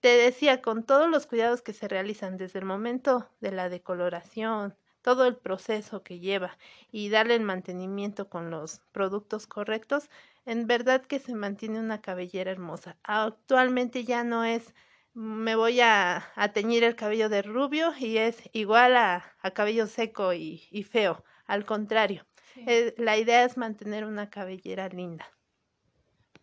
te 0.00 0.08
decía 0.08 0.62
con 0.62 0.84
todos 0.84 1.08
los 1.10 1.26
cuidados 1.26 1.62
que 1.62 1.72
se 1.72 1.88
realizan 1.88 2.36
desde 2.36 2.60
el 2.60 2.64
momento 2.64 3.28
de 3.40 3.52
la 3.52 3.68
decoloración, 3.68 4.76
todo 5.02 5.26
el 5.26 5.36
proceso 5.36 6.02
que 6.02 6.20
lleva 6.20 6.56
y 6.92 7.08
darle 7.08 7.34
el 7.34 7.42
mantenimiento 7.42 8.28
con 8.28 8.50
los 8.50 8.80
productos 8.92 9.46
correctos, 9.46 10.10
en 10.46 10.66
verdad 10.66 11.02
que 11.04 11.18
se 11.18 11.34
mantiene 11.34 11.80
una 11.80 12.00
cabellera 12.00 12.50
hermosa. 12.50 12.96
Actualmente 13.02 14.04
ya 14.04 14.24
no 14.24 14.44
es 14.44 14.74
me 15.14 15.56
voy 15.56 15.80
a, 15.80 16.32
teñir 16.54 16.84
el 16.84 16.94
cabello 16.94 17.28
de 17.28 17.42
rubio 17.42 17.92
y 17.98 18.18
es 18.18 18.48
igual 18.52 18.96
a, 18.96 19.34
cabello 19.52 19.88
seco 19.88 20.32
y 20.32 20.86
feo. 20.88 21.24
Al 21.46 21.64
contrario, 21.64 22.24
eh, 22.66 22.94
la 22.98 23.16
idea 23.16 23.44
es 23.44 23.56
mantener 23.56 24.04
una 24.04 24.30
cabellera 24.30 24.88
linda. 24.88 25.26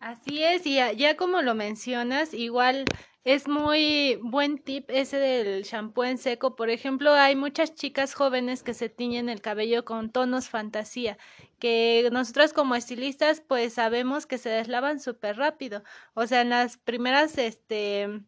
Así 0.00 0.42
es, 0.44 0.66
y 0.66 0.74
ya, 0.74 1.16
como 1.16 1.40
lo 1.42 1.54
mencionas, 1.54 2.34
igual 2.34 2.84
es 3.24 3.48
muy 3.48 4.18
buen 4.22 4.58
tip 4.58 4.90
ese 4.90 5.18
del 5.18 5.62
shampoo 5.64 6.04
en 6.04 6.18
seco. 6.18 6.54
Por 6.54 6.70
ejemplo, 6.70 7.12
hay 7.12 7.34
muchas 7.34 7.74
chicas 7.74 8.14
jóvenes 8.14 8.62
que 8.62 8.74
se 8.74 8.88
tiñen 8.90 9.28
el 9.28 9.40
cabello 9.40 9.84
con 9.84 10.10
tonos 10.12 10.48
fantasía, 10.48 11.16
que 11.58 12.08
nosotras 12.12 12.52
como 12.52 12.74
estilistas 12.76 13.40
pues 13.40 13.72
sabemos 13.74 14.26
que 14.26 14.38
se 14.38 14.50
deslavan 14.50 15.00
súper 15.00 15.36
rápido. 15.38 15.82
O 16.14 16.26
sea, 16.26 16.42
en 16.42 16.50
las 16.50 16.76
primeras, 16.76 17.38
este, 17.38 18.20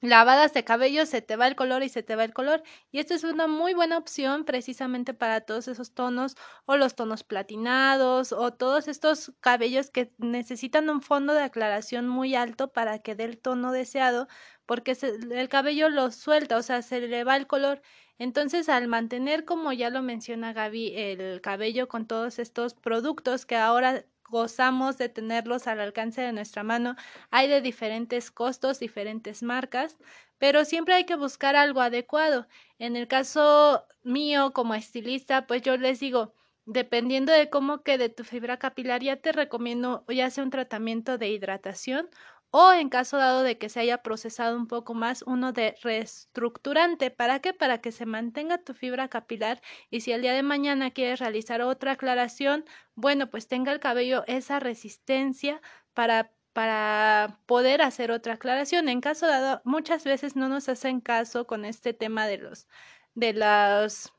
lavadas 0.00 0.52
de 0.54 0.64
cabello 0.64 1.04
se 1.06 1.22
te 1.22 1.36
va 1.36 1.46
el 1.46 1.56
color 1.56 1.82
y 1.82 1.88
se 1.88 2.02
te 2.02 2.16
va 2.16 2.24
el 2.24 2.32
color 2.32 2.62
y 2.90 3.00
esta 3.00 3.14
es 3.14 3.24
una 3.24 3.46
muy 3.46 3.74
buena 3.74 3.98
opción 3.98 4.44
precisamente 4.44 5.14
para 5.14 5.42
todos 5.42 5.68
esos 5.68 5.92
tonos 5.94 6.36
o 6.66 6.76
los 6.76 6.94
tonos 6.94 7.22
platinados 7.24 8.32
o 8.32 8.52
todos 8.52 8.88
estos 8.88 9.32
cabellos 9.40 9.90
que 9.90 10.12
necesitan 10.18 10.88
un 10.90 11.02
fondo 11.02 11.34
de 11.34 11.42
aclaración 11.42 12.08
muy 12.08 12.34
alto 12.34 12.72
para 12.72 12.98
que 13.00 13.14
dé 13.14 13.24
el 13.24 13.38
tono 13.38 13.72
deseado 13.72 14.26
porque 14.66 14.96
el 15.02 15.48
cabello 15.48 15.88
lo 15.88 16.10
suelta, 16.12 16.56
o 16.56 16.62
sea, 16.62 16.82
se 16.82 17.00
le 17.00 17.24
va 17.24 17.36
el 17.36 17.46
color. 17.46 17.82
Entonces, 18.18 18.68
al 18.68 18.86
mantener, 18.88 19.44
como 19.44 19.72
ya 19.72 19.90
lo 19.90 20.02
menciona 20.02 20.52
Gaby, 20.52 20.92
el 20.96 21.40
cabello 21.40 21.88
con 21.88 22.06
todos 22.06 22.38
estos 22.38 22.74
productos 22.74 23.46
que 23.46 23.56
ahora 23.56 24.04
gozamos 24.30 24.96
de 24.98 25.08
tenerlos 25.08 25.66
al 25.66 25.80
alcance 25.80 26.22
de 26.22 26.32
nuestra 26.32 26.62
mano. 26.62 26.96
Hay 27.30 27.48
de 27.48 27.60
diferentes 27.60 28.30
costos, 28.30 28.78
diferentes 28.80 29.42
marcas, 29.42 29.98
pero 30.38 30.64
siempre 30.64 30.94
hay 30.94 31.04
que 31.04 31.16
buscar 31.16 31.56
algo 31.56 31.80
adecuado. 31.80 32.46
En 32.78 32.96
el 32.96 33.08
caso 33.08 33.86
mío 34.02 34.52
como 34.52 34.74
estilista, 34.74 35.46
pues 35.46 35.62
yo 35.62 35.76
les 35.76 36.00
digo, 36.00 36.34
dependiendo 36.64 37.32
de 37.32 37.50
cómo 37.50 37.82
quede 37.82 38.08
tu 38.08 38.24
fibra 38.24 38.58
capilar, 38.58 39.02
ya 39.02 39.16
te 39.16 39.32
recomiendo 39.32 40.04
ya 40.08 40.30
sea 40.30 40.44
un 40.44 40.50
tratamiento 40.50 41.18
de 41.18 41.28
hidratación 41.30 42.08
o 42.50 42.72
en 42.72 42.88
caso 42.88 43.16
dado 43.18 43.42
de 43.42 43.58
que 43.58 43.68
se 43.68 43.80
haya 43.80 43.98
procesado 44.02 44.56
un 44.56 44.66
poco 44.66 44.94
más, 44.94 45.22
uno 45.26 45.52
de 45.52 45.76
reestructurante. 45.82 47.10
¿Para 47.10 47.40
qué? 47.40 47.52
Para 47.54 47.78
que 47.80 47.92
se 47.92 48.06
mantenga 48.06 48.58
tu 48.58 48.74
fibra 48.74 49.08
capilar 49.08 49.60
y 49.90 50.00
si 50.02 50.12
el 50.12 50.22
día 50.22 50.32
de 50.34 50.42
mañana 50.42 50.90
quieres 50.90 51.20
realizar 51.20 51.62
otra 51.62 51.92
aclaración, 51.92 52.64
bueno, 52.94 53.30
pues 53.30 53.48
tenga 53.48 53.72
el 53.72 53.80
cabello 53.80 54.24
esa 54.26 54.60
resistencia 54.60 55.60
para 55.94 56.32
para 56.52 57.40
poder 57.46 57.80
hacer 57.80 58.10
otra 58.10 58.34
aclaración. 58.34 58.88
En 58.88 59.00
caso 59.00 59.26
dado, 59.28 59.62
muchas 59.64 60.04
veces 60.04 60.34
no 60.34 60.48
nos 60.48 60.68
hacen 60.68 61.00
caso 61.00 61.46
con 61.46 61.64
este 61.64 61.94
tema 61.94 62.26
de 62.26 62.38
los 62.38 62.66
de 63.14 63.32
los 63.34 64.12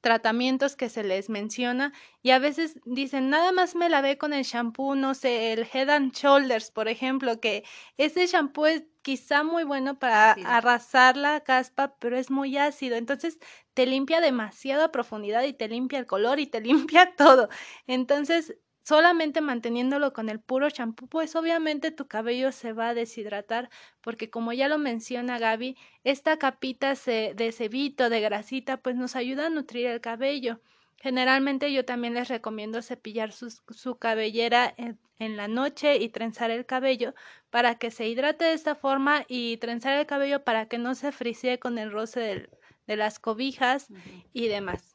tratamientos 0.00 0.76
que 0.76 0.88
se 0.88 1.04
les 1.04 1.28
menciona 1.30 1.92
y 2.22 2.30
a 2.30 2.38
veces 2.38 2.78
dicen 2.84 3.30
nada 3.30 3.52
más 3.52 3.74
me 3.74 3.88
lavé 3.88 4.18
con 4.18 4.32
el 4.32 4.44
shampoo, 4.44 4.94
no 4.94 5.14
sé, 5.14 5.52
el 5.52 5.66
Head 5.72 5.90
and 5.90 6.12
Shoulders, 6.14 6.70
por 6.70 6.88
ejemplo, 6.88 7.40
que 7.40 7.64
ese 7.96 8.26
shampoo 8.26 8.66
es 8.66 8.84
quizá 9.02 9.42
muy 9.44 9.64
bueno 9.64 9.98
para 9.98 10.32
arrasar 10.32 11.16
la 11.16 11.40
caspa, 11.40 11.96
pero 11.98 12.16
es 12.18 12.30
muy 12.30 12.56
ácido, 12.58 12.96
entonces 12.96 13.38
te 13.74 13.86
limpia 13.86 14.20
demasiado 14.20 14.84
a 14.84 14.92
profundidad 14.92 15.42
y 15.44 15.52
te 15.54 15.68
limpia 15.68 15.98
el 15.98 16.06
color 16.06 16.40
y 16.40 16.46
te 16.46 16.60
limpia 16.96 17.14
todo. 17.16 17.48
Entonces, 17.86 18.56
solamente 18.82 19.40
manteniéndolo 19.40 20.12
con 20.12 20.28
el 20.28 20.40
puro 20.40 20.70
champú, 20.70 21.08
pues 21.08 21.36
obviamente 21.36 21.90
tu 21.90 22.08
cabello 22.08 22.52
se 22.52 22.72
va 22.72 22.88
a 22.88 22.94
deshidratar, 22.94 23.70
porque 24.00 24.30
como 24.30 24.52
ya 24.52 24.68
lo 24.68 24.78
menciona 24.78 25.38
Gaby, 25.38 25.76
esta 26.04 26.38
capita 26.38 26.94
de 26.94 27.52
cebito, 27.52 28.10
de 28.10 28.20
grasita, 28.20 28.78
pues 28.78 28.96
nos 28.96 29.16
ayuda 29.16 29.46
a 29.46 29.50
nutrir 29.50 29.86
el 29.86 30.00
cabello. 30.00 30.60
Generalmente 30.96 31.72
yo 31.72 31.84
también 31.86 32.14
les 32.14 32.28
recomiendo 32.28 32.82
cepillar 32.82 33.32
su, 33.32 33.96
cabellera 33.98 34.74
en, 34.76 35.36
la 35.36 35.48
noche 35.48 35.96
y 35.96 36.10
trenzar 36.10 36.50
el 36.50 36.66
cabello 36.66 37.14
para 37.48 37.76
que 37.76 37.90
se 37.90 38.06
hidrate 38.06 38.44
de 38.44 38.52
esta 38.52 38.74
forma 38.74 39.24
y 39.26 39.56
trenzar 39.58 39.98
el 39.98 40.06
cabello 40.06 40.44
para 40.44 40.66
que 40.66 40.78
no 40.78 40.94
se 40.94 41.12
frisee 41.12 41.58
con 41.58 41.78
el 41.78 41.90
roce 41.90 42.48
de 42.86 42.96
las 42.96 43.18
cobijas 43.18 43.88
y 44.34 44.48
demás. 44.48 44.89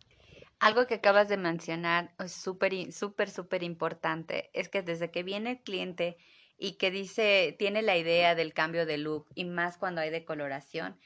Algo 0.66 0.88
que 0.88 0.96
acabas 0.96 1.30
de 1.30 1.38
mencionar 1.38 2.16
es 2.18 2.32
súper, 2.32 2.92
súper, 2.92 3.62
importante. 3.62 4.50
Es 4.52 4.68
que 4.68 4.82
desde 4.82 5.12
que 5.12 5.22
viene 5.22 5.52
el 5.52 5.62
cliente 5.62 6.18
y 6.58 6.78
que 6.78 6.90
dice, 6.90 7.56
tiene 7.60 7.84
la 7.84 7.98
idea 7.98 8.34
del 8.34 8.52
cambio 8.52 8.88
de 8.88 8.98
look 8.98 9.28
y 9.36 9.46
más 9.46 9.78
cuando 9.78 10.02
hay 10.02 10.10
decoloración, 10.10 10.98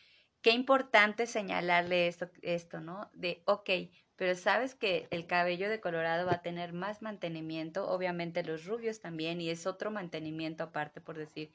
qué 0.42 0.51
importante 0.51 1.28
señalarle 1.28 2.08
esto, 2.08 2.30
esto, 2.42 2.80
¿no? 2.80 3.10
De, 3.12 3.44
ok, 3.48 3.70
pero 4.16 4.34
sabes 4.36 4.75
que 4.75 5.10
el 5.12 5.28
cabello 5.28 5.70
decolorado 5.70 6.25
va 6.25 6.36
a 6.36 6.42
tener 6.42 6.72
más 6.72 7.01
mantenimiento, 7.01 7.89
obviamente 7.89 8.46
los 8.46 8.63
rubios 8.63 9.01
también, 9.01 9.42
y 9.42 9.50
es 9.50 9.68
otro 9.68 9.92
mantenimiento 9.92 10.63
aparte, 10.63 11.01
por 11.01 11.18
decir, 11.18 11.51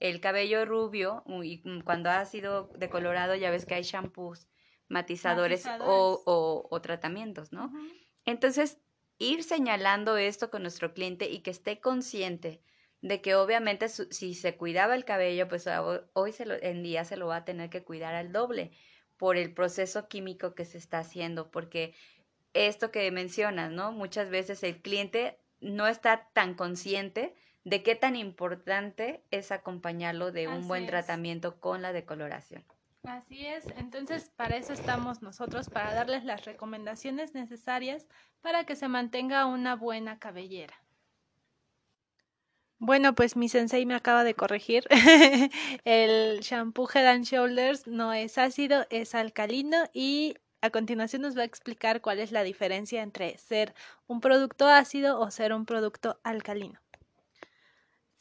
el 0.00 0.20
cabello 0.20 0.64
rubio, 0.64 1.22
cuando 1.84 2.10
ha 2.10 2.24
sido 2.24 2.72
decolorado, 2.76 3.36
ya 3.36 3.52
ves 3.52 3.64
que 3.64 3.76
hay 3.76 3.84
shampoos 3.84 4.48
matizadores, 4.88 5.66
O, 5.80 6.68
o, 6.70 6.80
tratamientos, 6.80 7.52
¿no? 7.52 7.72
Entonces, 8.24 8.78
ir 9.18 9.42
señalando 9.42 10.16
esto 10.16 10.50
con 10.50 10.62
nuestro 10.62 10.92
cliente 10.92 11.30
y 11.30 11.40
que 11.40 11.50
esté 11.50 11.80
consciente 11.80 12.60
de 13.00 13.20
que 13.20 13.34
obviamente 13.34 13.88
si 13.88 14.34
se 14.34 14.56
cuidaba 14.56 14.94
el 14.94 15.04
cabello, 15.04 15.46
pues 15.46 15.68
hoy 16.14 16.32
se 16.32 16.46
lo, 16.46 16.54
en 16.54 16.82
día 16.82 17.04
se 17.04 17.16
lo 17.16 17.26
va 17.26 17.36
a 17.36 17.44
tener 17.44 17.68
que 17.68 17.84
cuidar 17.84 18.14
al 18.14 18.32
doble 18.32 18.70
por 19.18 19.36
el 19.36 19.52
proceso 19.52 20.08
químico 20.08 20.54
que 20.54 20.64
se 20.64 20.78
está 20.78 21.00
haciendo, 21.00 21.50
porque 21.50 21.94
esto 22.54 22.90
que 22.90 23.10
mencionas, 23.10 23.70
¿no? 23.70 23.92
Muchas 23.92 24.30
veces 24.30 24.62
el 24.62 24.80
cliente 24.80 25.38
no 25.60 25.86
está 25.86 26.28
tan 26.32 26.54
consciente 26.54 27.34
de 27.64 27.82
qué 27.82 27.94
tan 27.94 28.16
importante 28.16 29.22
es 29.30 29.52
acompañarlo 29.52 30.32
de 30.32 30.48
un 30.48 30.68
buen 30.68 30.86
tratamiento 30.86 31.60
con 31.60 31.82
la 31.82 31.92
decoloración. 31.92 32.64
Así 33.04 33.46
es, 33.46 33.64
entonces 33.76 34.30
para 34.30 34.56
eso 34.56 34.72
estamos 34.72 35.20
nosotros, 35.20 35.68
para 35.68 35.92
darles 35.92 36.24
las 36.24 36.44
recomendaciones 36.44 37.34
necesarias 37.34 38.06
para 38.40 38.64
que 38.64 38.76
se 38.76 38.88
mantenga 38.88 39.44
una 39.46 39.76
buena 39.76 40.18
cabellera. 40.18 40.74
Bueno, 42.78 43.14
pues 43.14 43.36
mi 43.36 43.48
sensei 43.48 43.86
me 43.86 43.94
acaba 43.94 44.24
de 44.24 44.34
corregir. 44.34 44.84
el 45.84 46.40
shampoo 46.40 46.88
Head 46.92 47.06
and 47.06 47.24
Shoulders 47.24 47.86
no 47.86 48.12
es 48.12 48.36
ácido, 48.36 48.86
es 48.90 49.14
alcalino 49.14 49.84
y 49.92 50.34
a 50.60 50.70
continuación 50.70 51.22
nos 51.22 51.36
va 51.36 51.42
a 51.42 51.46
explicar 51.46 52.00
cuál 52.00 52.18
es 52.20 52.32
la 52.32 52.42
diferencia 52.42 53.02
entre 53.02 53.36
ser 53.38 53.74
un 54.06 54.20
producto 54.20 54.66
ácido 54.66 55.20
o 55.20 55.30
ser 55.30 55.52
un 55.52 55.66
producto 55.66 56.20
alcalino. 56.24 56.83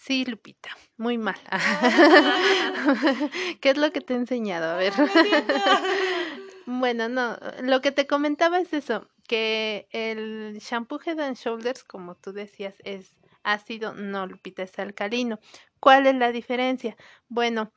Sí, 0.05 0.25
Lupita, 0.25 0.69
muy 0.98 1.17
mal. 1.17 1.39
¿Qué 3.62 3.69
es 3.69 3.77
lo 3.77 3.89
que 3.93 4.01
te 4.01 4.13
he 4.13 4.17
enseñado? 4.17 4.74
A 4.74 4.75
ver. 4.75 4.91
bueno, 6.65 7.07
no, 7.07 7.38
lo 7.62 7.79
que 7.79 7.93
te 7.93 8.05
comentaba 8.05 8.60
es 8.60 8.74
eso, 8.74 9.07
que 9.29 9.88
el 9.91 10.60
shampoo 10.60 11.00
Head 11.00 11.22
and 11.22 11.38
Shoulders, 11.38 11.86
como 11.86 12.15
tú 12.15 12.33
decías, 12.33 12.75
es 12.83 13.15
ácido, 13.43 13.93
no, 13.93 14.27
Lupita, 14.27 14.63
es 14.63 14.77
alcalino. 14.77 15.39
¿Cuál 15.79 16.05
es 16.07 16.15
la 16.15 16.33
diferencia? 16.33 16.98
Bueno, 17.29 17.72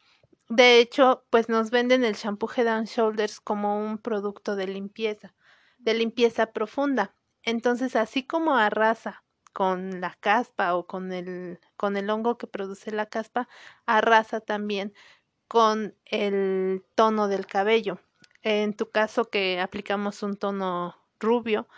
de 0.48 0.80
hecho, 0.80 1.24
pues 1.30 1.48
nos 1.48 1.70
venden 1.70 2.04
el 2.04 2.14
shampoo 2.14 2.50
Head 2.50 2.66
and 2.66 2.88
Shoulders 2.88 3.38
como 3.38 3.78
un 3.78 3.98
producto 3.98 4.56
de 4.56 4.66
limpieza, 4.66 5.32
de 5.78 5.94
limpieza 5.94 6.46
profunda. 6.46 7.14
Entonces, 7.44 7.94
así 7.94 8.26
como 8.26 8.56
arrasa 8.56 9.22
con 9.56 10.02
la 10.02 10.12
caspa 10.20 10.74
o 10.74 10.86
con 10.86 11.14
el, 11.14 11.60
con 11.78 11.96
el 11.96 12.10
hongo 12.10 12.36
que 12.36 12.46
produce 12.46 12.90
la 12.90 13.06
caspa, 13.06 13.48
arrasa 13.86 14.40
también 14.40 14.92
con 15.48 15.94
el 16.04 16.84
tono 16.94 17.26
del 17.26 17.46
cabello. 17.46 17.98
En 18.42 18.74
tu 18.74 18.90
caso 18.90 19.30
que 19.30 19.58
aplicamos 19.58 20.22
un 20.22 20.36
tono 20.36 20.94
rubio, 21.18 21.68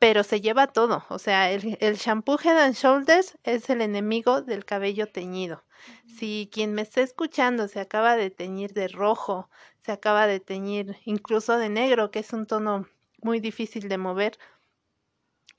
pero 0.00 0.24
se 0.24 0.40
lleva 0.40 0.66
todo. 0.66 1.04
O 1.08 1.20
sea, 1.20 1.52
el, 1.52 1.78
el 1.80 1.94
shampoo 1.94 2.40
Head 2.42 2.58
and 2.58 2.74
Shoulders 2.74 3.38
es 3.44 3.70
el 3.70 3.82
enemigo 3.82 4.42
del 4.42 4.64
cabello 4.64 5.06
teñido. 5.06 5.62
Si 6.08 6.50
quien 6.52 6.74
me 6.74 6.82
está 6.82 7.02
escuchando 7.02 7.68
se 7.68 7.78
acaba 7.78 8.16
de 8.16 8.30
teñir 8.30 8.72
de 8.72 8.88
rojo, 8.88 9.48
se 9.84 9.92
acaba 9.92 10.26
de 10.26 10.40
teñir 10.40 10.96
incluso 11.04 11.56
de 11.56 11.68
negro, 11.68 12.10
que 12.10 12.18
es 12.18 12.32
un 12.32 12.46
tono 12.46 12.88
muy 13.22 13.38
difícil 13.38 13.88
de 13.88 13.96
mover, 13.96 14.38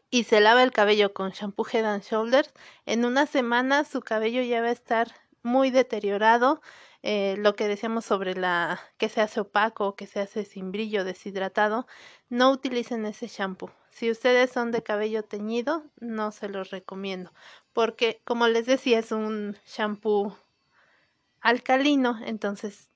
y 0.10 0.24
se 0.24 0.40
lava 0.42 0.64
el 0.64 0.72
cabello 0.72 1.14
con 1.14 1.32
shampoo 1.32 1.66
Head 1.72 1.86
and 1.86 2.04
Shoulders, 2.04 2.54
en 2.86 3.06
una 3.06 3.26
semana 3.26 3.84
su 3.84 4.02
cabello 4.02 4.42
ya 4.42 4.62
va 4.62 4.68
a 4.68 4.72
estar 4.72 5.12
muy 5.44 5.72
deteriorado, 5.72 6.62
eh, 7.04 7.36
lo 7.38 7.56
que 7.56 7.68
decíamos 7.68 8.06
sobre 8.06 8.36
la 8.36 8.80
que 8.98 9.10
se 9.10 9.22
hace 9.22 9.42
opaco, 9.42 9.96
que 9.96 10.08
se 10.08 10.20
hace 10.20 10.46
sin 10.46 10.72
brillo, 10.72 11.04
deshidratado, 11.04 11.88
no 12.30 12.52
utilicen 12.52 13.06
ese 13.06 13.28
shampoo. 13.28 13.72
Si 13.90 14.12
ustedes 14.12 14.52
son 14.52 14.72
de 14.72 14.84
cabello 14.84 15.24
teñido, 15.24 15.84
no 16.00 16.32
se 16.32 16.50
los 16.50 16.70
recomiendo, 16.72 17.32
porque 17.74 18.22
como 18.26 18.48
les 18.48 18.66
decía, 18.66 19.00
es 19.00 19.12
un 19.12 19.58
shampoo 19.66 20.36
alcalino, 21.42 22.20
entonces 22.26 22.90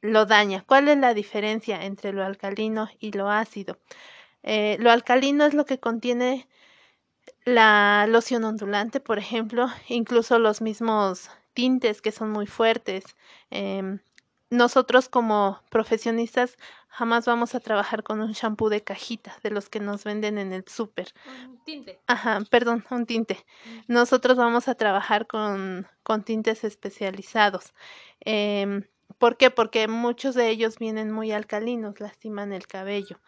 lo 0.00 0.26
daña. 0.26 0.64
¿Cuál 0.66 0.88
es 0.88 0.98
la 0.98 1.14
diferencia 1.14 1.84
entre 1.84 2.12
lo 2.12 2.24
alcalino 2.24 2.88
y 2.98 3.12
lo 3.12 3.30
ácido? 3.30 3.78
Eh, 4.44 4.76
lo 4.78 4.90
alcalino 4.90 5.44
es 5.44 5.54
lo 5.54 5.64
que 5.64 5.80
contiene 5.80 6.46
la 7.44 8.06
loción 8.08 8.44
ondulante, 8.44 9.00
por 9.00 9.18
ejemplo, 9.18 9.68
incluso 9.88 10.38
los 10.38 10.60
mismos 10.60 11.30
tintes 11.54 12.02
que 12.02 12.12
son 12.12 12.30
muy 12.30 12.46
fuertes. 12.46 13.04
Em, 13.50 14.00
nosotros 14.50 15.08
como 15.08 15.60
profesionistas 15.70 16.56
jamás 16.88 17.26
vamos 17.26 17.54
a 17.54 17.60
trabajar 17.60 18.02
con 18.02 18.20
un 18.20 18.32
shampoo 18.32 18.68
de 18.68 18.84
cajita, 18.84 19.36
de 19.42 19.50
los 19.50 19.68
que 19.68 19.80
nos 19.80 20.04
venden 20.04 20.38
en 20.38 20.52
el 20.52 20.64
súper. 20.68 21.12
Un 21.48 21.58
tinte. 21.64 21.98
Ajá, 22.06 22.40
perdón, 22.50 22.84
un 22.90 23.06
tinte. 23.06 23.44
Nosotros 23.88 24.36
vamos 24.36 24.68
a 24.68 24.74
trabajar 24.74 25.26
con, 25.26 25.88
con 26.02 26.22
tintes 26.22 26.64
especializados. 26.64 27.74
Eh, 28.24 28.82
¿Por 29.18 29.36
qué? 29.36 29.50
Porque 29.50 29.88
muchos 29.88 30.34
de 30.34 30.50
ellos 30.50 30.78
vienen 30.78 31.10
muy 31.10 31.32
alcalinos, 31.32 32.00
lastiman 32.00 32.52
el 32.52 32.66
cabello. 32.66 33.20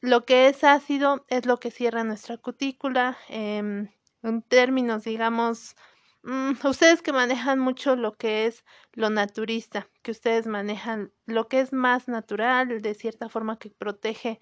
Lo 0.00 0.24
que 0.24 0.48
es 0.48 0.64
ácido 0.64 1.24
es 1.28 1.46
lo 1.46 1.58
que 1.58 1.70
cierra 1.70 2.04
nuestra 2.04 2.36
cutícula. 2.38 3.18
Eh, 3.28 3.88
en 4.22 4.42
términos, 4.42 5.04
digamos, 5.04 5.76
Mm, 6.22 6.52
ustedes 6.64 7.00
que 7.00 7.12
manejan 7.14 7.58
mucho 7.58 7.96
lo 7.96 8.12
que 8.12 8.44
es 8.46 8.64
lo 8.92 9.08
naturista, 9.08 9.88
que 10.02 10.10
ustedes 10.10 10.46
manejan 10.46 11.12
lo 11.24 11.48
que 11.48 11.60
es 11.60 11.72
más 11.72 12.08
natural, 12.08 12.82
de 12.82 12.94
cierta 12.94 13.30
forma 13.30 13.58
que 13.58 13.70
protege 13.70 14.38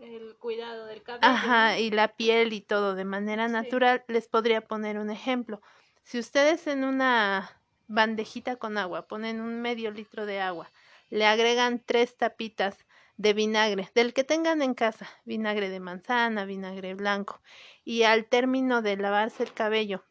el 0.00 0.36
cuidado 0.38 0.86
del 0.86 1.02
cabello. 1.02 1.32
Ajá, 1.32 1.78
y 1.78 1.90
la 1.90 2.16
piel 2.16 2.52
y 2.52 2.60
todo 2.60 2.94
de 2.94 3.04
manera 3.04 3.48
natural, 3.48 4.04
les 4.08 4.28
podría 4.28 4.60
poner 4.62 4.98
un 4.98 5.10
ejemplo. 5.10 5.60
Si 6.04 6.18
ustedes 6.18 6.66
en 6.66 6.84
una 6.84 7.62
bandejita 7.86 8.56
con 8.56 8.78
agua 8.78 9.08
ponen 9.08 9.40
un 9.40 9.60
medio 9.62 9.90
litro 9.90 10.26
de 10.26 10.40
agua, 10.40 10.70
le 11.10 11.26
agregan 11.26 11.82
tres 11.84 12.16
tapitas 12.16 12.85
de 13.16 13.32
vinagre, 13.32 13.90
del 13.94 14.12
que 14.12 14.24
tengan 14.24 14.62
en 14.62 14.74
casa, 14.74 15.08
vinagre 15.24 15.68
de 15.70 15.80
manzana, 15.80 16.44
vinagre 16.44 16.94
blanco, 16.94 17.40
y 17.84 18.02
al 18.02 18.26
término 18.26 18.82
de 18.82 18.96
lavarse 18.96 19.42
el 19.42 19.52
cabello, 19.52 20.04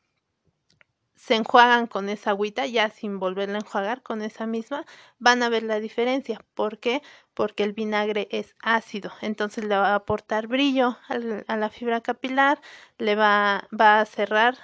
se 1.16 1.36
enjuagan 1.36 1.88
con 1.88 2.10
esa 2.10 2.32
agüita, 2.32 2.66
ya 2.68 2.90
sin 2.90 3.20
volverla 3.20 3.56
a 3.56 3.62
enjuagar 3.62 4.04
con 4.04 4.22
esa 4.22 4.46
misma, 4.46 4.86
van 5.18 5.44
a 5.44 5.50
ver 5.50 5.64
la 5.64 5.80
diferencia. 5.80 6.44
¿Por 6.54 6.80
qué? 6.80 7.02
Porque 7.34 7.64
el 7.64 7.74
vinagre 7.74 8.28
es 8.32 8.56
ácido, 8.62 9.12
entonces 9.22 9.64
le 9.64 9.78
va 9.78 9.94
a 9.94 9.96
aportar 9.96 10.48
brillo 10.48 10.98
a 11.08 11.58
la 11.58 11.70
fibra 11.70 12.02
capilar, 12.02 12.62
le 12.98 13.16
va, 13.16 13.68
va 13.78 14.02
a 14.02 14.06
cerrar 14.06 14.58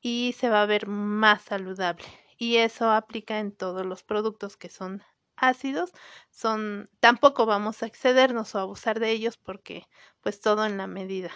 y 0.00 0.34
se 0.38 0.48
va 0.48 0.62
a 0.62 0.66
ver 0.66 0.86
más 0.86 1.42
saludable. 1.42 2.04
Y 2.36 2.56
eso 2.56 2.90
aplica 2.90 3.38
en 3.38 3.52
todos 3.52 3.84
los 3.84 4.02
productos 4.02 4.56
que 4.56 4.68
son 4.70 5.02
ácidos, 5.40 5.92
son 6.30 6.90
tampoco 7.00 7.46
vamos 7.46 7.82
a 7.82 7.86
excedernos 7.86 8.54
o 8.54 8.58
abusar 8.58 9.00
de 9.00 9.10
ellos 9.10 9.36
porque 9.36 9.86
pues 10.20 10.40
todo 10.40 10.64
en 10.66 10.76
la 10.76 10.86
medida. 10.86 11.30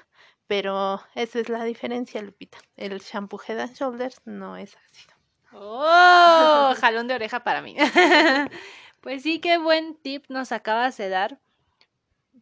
Pero 0.46 1.00
esa 1.14 1.40
es 1.40 1.48
la 1.48 1.64
diferencia, 1.64 2.20
Lupita. 2.22 2.58
El 2.76 3.00
shampoo 3.00 3.40
Head 3.46 3.60
and 3.60 3.74
Shoulders 3.74 4.20
no 4.24 4.56
es 4.56 4.76
ácido. 4.76 5.14
¡Oh! 5.52 6.74
Jalón 6.80 7.08
de 7.08 7.14
oreja 7.14 7.44
para 7.44 7.62
mí. 7.62 7.76
pues 9.00 9.22
sí, 9.22 9.40
qué 9.40 9.58
buen 9.58 9.96
tip 9.96 10.24
nos 10.28 10.52
acabas 10.52 10.96
de 10.96 11.08
dar 11.08 11.40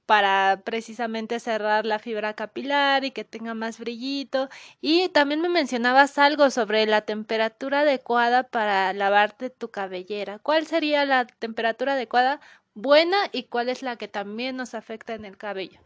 para 0.07 0.63
precisamente 0.65 1.41
cerrar 1.41 1.87
la 1.87 1.99
fibra 1.99 2.35
capilar 2.35 3.05
y 3.05 3.11
que 3.13 3.25
tenga 3.25 3.55
más 3.55 3.79
brillito. 3.79 4.49
Y 4.81 5.09
también 5.11 5.41
me 5.41 5.49
mencionabas 5.49 6.19
algo 6.19 6.51
sobre 6.51 6.87
la 6.87 7.03
temperatura 7.03 7.81
adecuada 7.81 8.45
para 8.45 8.93
lavarte 8.93 9.51
tu 9.51 9.71
cabellera. 9.71 10.39
¿Cuál 10.39 10.67
sería 10.67 11.05
la 11.05 11.27
temperatura 11.27 11.95
adecuada 11.95 12.41
buena 12.75 13.17
y 13.33 13.45
cuál 13.45 13.69
es 13.69 13.83
la 13.83 13.97
que 13.97 14.09
también 14.09 14.57
nos 14.57 14.75
afecta 14.75 15.15
en 15.15 15.25
el 15.25 15.37
cabello? 15.37 15.81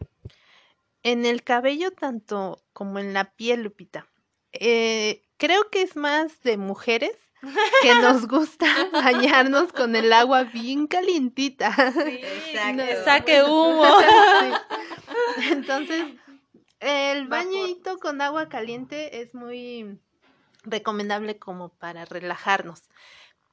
En 1.03 1.25
el 1.25 1.43
cabello 1.43 1.91
tanto 1.91 2.61
como 2.73 2.99
en 2.99 3.13
la 3.13 3.31
piel, 3.35 3.63
Lupita. 3.63 4.07
Eh, 4.51 5.23
creo 5.37 5.69
que 5.69 5.81
es 5.83 5.95
más 5.95 6.41
de 6.41 6.57
mujeres 6.57 7.15
que 7.81 7.95
nos 7.95 8.27
gusta 8.27 8.67
bañarnos 8.91 9.71
con 9.73 9.95
el 9.95 10.11
agua 10.13 10.43
bien 10.43 10.87
calientita. 10.87 11.73
Sí, 11.93 12.19
exacto. 12.23 13.03
Saque 13.05 13.43
humo. 13.43 13.85
Entonces, 15.51 16.05
el 16.79 17.27
bañito 17.27 17.97
con 17.97 18.21
agua 18.21 18.49
caliente 18.49 19.21
es 19.21 19.33
muy 19.33 19.99
recomendable 20.63 21.37
como 21.37 21.69
para 21.69 22.05
relajarnos. 22.05 22.83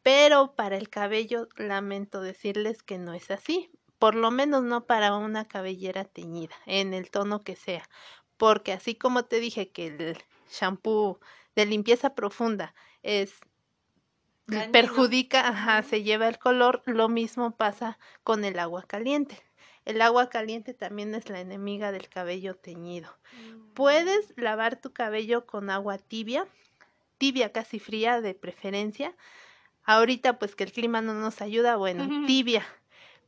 Pero 0.02 0.54
para 0.54 0.76
el 0.76 0.90
cabello 0.90 1.48
lamento 1.56 2.20
decirles 2.20 2.82
que 2.82 2.98
no 2.98 3.14
es 3.14 3.30
así 3.30 3.70
por 4.04 4.16
lo 4.16 4.30
menos 4.30 4.62
no 4.62 4.84
para 4.84 5.16
una 5.16 5.48
cabellera 5.48 6.04
teñida, 6.04 6.54
en 6.66 6.92
el 6.92 7.10
tono 7.10 7.42
que 7.42 7.56
sea, 7.56 7.88
porque 8.36 8.74
así 8.74 8.94
como 8.94 9.24
te 9.24 9.40
dije 9.40 9.70
que 9.70 9.86
el 9.86 10.18
shampoo 10.50 11.20
de 11.56 11.64
limpieza 11.64 12.14
profunda 12.14 12.74
es 13.02 13.32
perjudica, 14.72 15.48
ajá, 15.48 15.82
se 15.82 16.02
lleva 16.02 16.28
el 16.28 16.38
color, 16.38 16.82
lo 16.86 17.08
mismo 17.08 17.52
pasa 17.52 17.98
con 18.22 18.44
el 18.44 18.58
agua 18.58 18.82
caliente. 18.82 19.38
El 19.84 20.00
agua 20.00 20.30
caliente 20.30 20.72
también 20.72 21.14
es 21.14 21.28
la 21.28 21.40
enemiga 21.40 21.92
del 21.92 22.08
cabello 22.08 22.54
teñido. 22.54 23.14
Mm. 23.32 23.74
Puedes 23.74 24.32
lavar 24.36 24.80
tu 24.80 24.92
cabello 24.92 25.44
con 25.46 25.68
agua 25.68 25.98
tibia, 25.98 26.46
tibia 27.18 27.52
casi 27.52 27.78
fría 27.78 28.20
de 28.20 28.34
preferencia. 28.34 29.14
Ahorita 29.84 30.38
pues 30.38 30.54
que 30.54 30.64
el 30.64 30.72
clima 30.72 31.02
no 31.02 31.12
nos 31.14 31.42
ayuda, 31.42 31.76
bueno, 31.76 32.26
tibia 32.26 32.64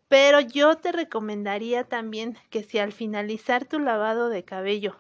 pero 0.09 0.41
yo 0.41 0.77
te 0.77 0.93
recomendaría 0.93 1.85
también 1.85 2.37
que 2.51 2.63
si 2.63 2.79
al 2.79 2.93
finalizar 2.93 3.65
tu 3.65 3.79
lavado 3.79 4.29
de 4.29 4.45
cabello 4.45 4.97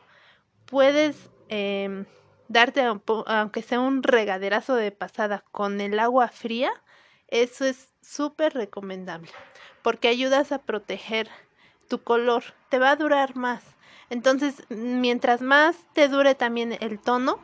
puedes 0.65 1.31
eh, 1.49 2.05
darte, 2.49 2.83
aunque 2.83 3.63
sea 3.63 3.81
un 3.81 4.03
regaderazo 4.03 4.75
de 4.75 4.93
pasada 4.93 5.45
con 5.53 5.81
el 5.81 5.99
agua 5.99 6.29
fría, 6.29 6.71
eso 7.29 7.65
es 7.65 7.95
súper 8.01 8.55
recomendable 8.55 9.31
porque 9.87 10.09
ayudas 10.09 10.51
a 10.51 10.59
proteger 10.59 11.29
tu 11.89 12.03
color, 12.03 12.43
te 12.71 12.81
va 12.81 12.91
a 12.91 12.97
durar 12.97 13.37
más. 13.37 13.63
Entonces, 14.11 14.65
mientras 14.69 15.43
más 15.43 15.77
te 15.93 16.09
dure 16.09 16.35
también 16.35 16.77
el 16.81 16.99
tono, 16.99 17.39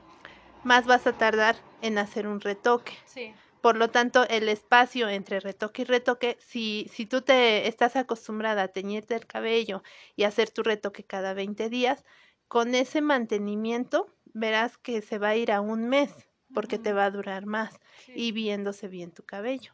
más 0.65 0.87
vas 0.87 1.07
a 1.07 1.13
tardar 1.13 1.55
en 1.83 1.99
hacer 1.99 2.27
un 2.27 2.41
retoque. 2.41 2.95
Sí. 3.05 3.33
Por 3.61 3.77
lo 3.77 3.91
tanto, 3.91 4.27
el 4.29 4.49
espacio 4.49 5.09
entre 5.09 5.39
retoque 5.39 5.83
y 5.83 5.85
retoque, 5.85 6.37
si, 6.41 6.91
si 6.93 7.07
tú 7.07 7.23
te 7.23 7.69
estás 7.69 7.95
acostumbrada 7.95 8.65
a 8.65 8.69
teñirte 8.73 9.15
el 9.15 9.25
cabello 9.25 9.85
y 10.17 10.25
hacer 10.25 10.51
tu 10.51 10.65
retoque 10.65 11.05
cada 11.05 11.35
20 11.35 11.69
días, 11.69 12.05
con 12.49 12.75
ese 12.75 13.03
mantenimiento 13.03 14.13
verás 14.35 14.79
que 14.79 15.03
se 15.03 15.19
va 15.19 15.31
a 15.31 15.37
ir 15.37 15.53
a 15.53 15.61
un 15.61 15.89
mes 15.89 16.11
porque 16.53 16.79
te 16.79 16.93
va 16.93 17.07
a 17.07 17.11
durar 17.11 17.47
más 17.47 17.79
y 18.09 18.33
viéndose 18.33 18.89
bien 18.89 19.13
tu 19.13 19.25
cabello. 19.25 19.73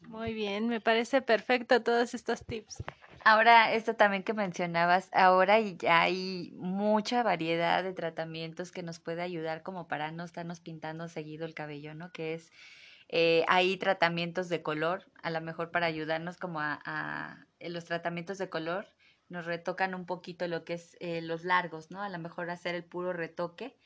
Muy 0.00 0.34
bien, 0.34 0.68
me 0.68 0.80
parece 0.80 1.22
perfecto 1.22 1.82
todos 1.82 2.14
estos 2.14 2.44
tips. 2.44 2.82
Ahora, 3.24 3.72
esto 3.72 3.94
también 3.96 4.22
que 4.22 4.34
mencionabas, 4.34 5.08
ahora 5.12 5.58
ya 5.58 6.02
hay 6.02 6.52
mucha 6.56 7.22
variedad 7.22 7.82
de 7.82 7.94
tratamientos 7.94 8.70
que 8.70 8.82
nos 8.82 9.00
puede 9.00 9.22
ayudar 9.22 9.62
como 9.62 9.88
para 9.88 10.10
no 10.10 10.24
estarnos 10.24 10.60
pintando 10.60 11.08
seguido 11.08 11.46
el 11.46 11.54
cabello, 11.54 11.94
¿no? 11.94 12.12
Que 12.12 12.34
es 12.34 12.52
eh, 13.08 13.44
hay 13.48 13.76
tratamientos 13.76 14.48
de 14.48 14.62
color, 14.62 15.04
a 15.22 15.30
lo 15.30 15.40
mejor 15.40 15.70
para 15.70 15.86
ayudarnos 15.86 16.36
como 16.36 16.60
a, 16.60 17.46
los 17.60 17.84
tratamientos 17.84 18.38
de 18.38 18.50
color, 18.50 18.88
nos 19.28 19.46
retocan 19.46 19.94
un 19.94 20.04
poquito 20.04 20.46
lo 20.48 20.64
que 20.64 20.74
es 20.74 20.96
eh, 21.00 21.22
los 21.22 21.44
largos, 21.44 21.90
¿no? 21.90 22.02
A 22.02 22.08
lo 22.08 22.18
mejor 22.18 22.50
hacer 22.50 22.74
el 22.74 22.84
puro 22.84 23.12
retoque 23.12 23.76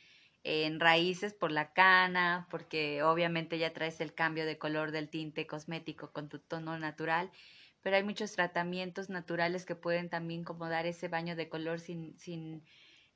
en 0.45 0.81
raíces 0.81 1.35
por 1.35 1.51
la 1.51 1.73
cana, 1.73 2.47
porque 2.51 3.03
obviamente 3.03 3.59
ya 3.59 3.73
traes 3.73 4.01
el 4.01 4.15
cambio 4.15 4.47
de 4.47 4.59
color 4.59 4.93
del 4.93 5.09
tinte 5.09 5.47
cosmético 5.47 6.13
con 6.13 6.29
tu 6.29 6.39
tono 6.39 6.79
natural, 6.79 7.31
pero 7.83 7.97
hay 7.97 8.03
muchos 8.03 8.33
tratamientos 8.33 9.09
naturales 9.09 9.65
que 9.65 9.75
pueden 9.75 10.09
también 10.09 10.45
como 10.45 10.69
dar 10.69 10.87
ese 10.87 11.09
baño 11.09 11.37
de 11.37 11.49
color 11.49 11.81
sin, 11.81 12.19
sin, 12.19 12.65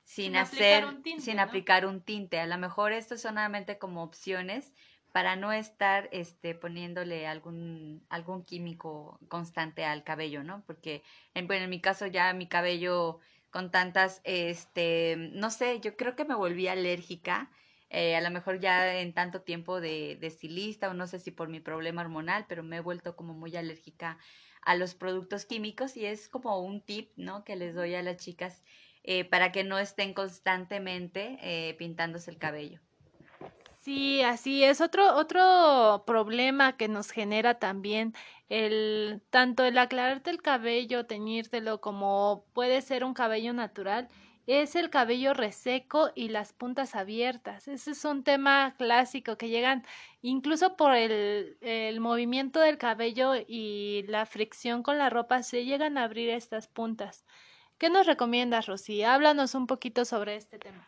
sin, 0.05 0.37
hacer, 0.37 0.85
sin 1.19 1.39
aplicar 1.39 1.87
un 1.87 2.03
tinte. 2.03 2.39
A 2.39 2.47
lo 2.47 2.59
mejor 2.59 2.93
esto 2.93 3.15
es 3.15 3.23
solamente 3.23 3.79
como 3.79 4.03
opciones 4.03 4.73
para 5.13 5.37
no 5.37 5.53
estar 5.53 6.09
este, 6.11 6.55
poniéndole 6.55 7.27
algún, 7.27 8.05
algún 8.09 8.45
químico 8.45 9.21
constante 9.29 9.85
al 9.85 10.05
cabello, 10.05 10.43
¿no? 10.43 10.65
Porque 10.67 11.03
en, 11.35 11.47
bueno, 11.47 11.65
en 11.65 11.71
mi 11.71 11.81
caso 11.81 12.07
ya 12.07 12.33
mi 12.33 12.49
cabello 12.49 13.21
con 13.53 13.71
tantas, 13.71 14.21
este, 14.25 15.17
no 15.35 15.51
sé, 15.51 15.79
yo 15.81 15.97
creo 15.97 16.17
que 16.17 16.25
me 16.25 16.35
volví 16.35 16.67
alérgica, 16.69 17.51
eh, 17.91 18.17
a 18.17 18.21
lo 18.23 18.31
mejor 18.31 18.59
ya 18.59 19.01
en 19.01 19.12
tanto 19.12 19.43
tiempo 19.43 19.81
de, 19.81 20.17
de 20.21 20.27
estilista 20.27 20.88
o 20.91 20.95
no 20.95 21.07
sé 21.07 21.21
si 21.21 21.31
por 21.31 21.49
mi 21.49 21.61
problema 21.61 22.01
hormonal, 22.03 22.47
pero 22.49 22.62
me 22.65 22.79
he 22.79 22.81
vuelto 22.81 23.15
como 23.15 23.35
muy 23.35 23.55
alérgica 23.55 24.19
a 24.62 24.75
los 24.75 24.95
productos 24.95 25.45
químicos 25.45 25.97
y 25.97 26.07
es 26.07 26.29
como 26.29 26.59
un 26.61 26.81
tip, 26.81 27.12
¿no? 27.17 27.45
Que 27.45 27.57
les 27.57 27.75
doy 27.75 27.95
a 27.95 28.03
las 28.03 28.17
chicas 28.17 28.62
eh, 29.05 29.25
para 29.25 29.53
que 29.53 29.65
no 29.65 29.79
estén 29.79 30.15
constantemente 30.15 31.38
eh, 31.43 31.75
pintándose 31.75 32.31
el 32.31 32.38
cabello. 32.38 32.81
Sí, 33.85 34.23
así 34.23 34.62
es. 34.62 34.81
Otro, 34.81 35.16
otro 35.16 36.05
problema 36.07 36.77
que 36.77 36.87
nos 36.87 37.11
genera 37.11 37.59
también 37.59 38.14
el 38.49 39.23
tanto 39.31 39.64
el 39.64 39.77
aclararte 39.77 40.31
el 40.31 40.40
cabello, 40.40 41.07
teñírtelo, 41.07 41.81
como 41.81 42.45
puede 42.53 42.81
ser 42.83 43.03
un 43.05 43.12
cabello 43.12 43.53
natural, 43.53 44.09
es 44.47 44.77
el 44.77 44.88
cabello 44.88 45.35
reseco 45.35 46.11
y 46.14 46.29
las 46.29 46.53
puntas 46.53 46.95
abiertas. 46.95 47.66
Ese 47.66 47.90
es 47.90 48.05
un 48.05 48.23
tema 48.23 48.77
clásico 48.79 49.37
que 49.37 49.49
llegan 49.49 49.85
incluso 50.21 50.77
por 50.77 50.95
el, 50.95 51.59
el 51.61 51.99
movimiento 52.01 52.61
del 52.61 52.79
cabello 52.79 53.33
y 53.35 54.05
la 54.07 54.27
fricción 54.27 54.85
con 54.85 54.97
la 54.99 55.11
ropa, 55.11 55.42
se 55.42 55.64
llegan 55.64 55.99
a 55.99 56.05
abrir 56.05 56.31
estas 56.31 56.68
puntas. 56.68 57.25
¿Qué 57.79 57.90
nos 57.90 58.07
recomiendas, 58.07 58.66
Rosy? 58.66 59.03
Háblanos 59.03 59.57
un 59.57 59.66
poquito 59.66 60.05
sobre 60.05 60.37
este 60.37 60.59
tema. 60.61 60.87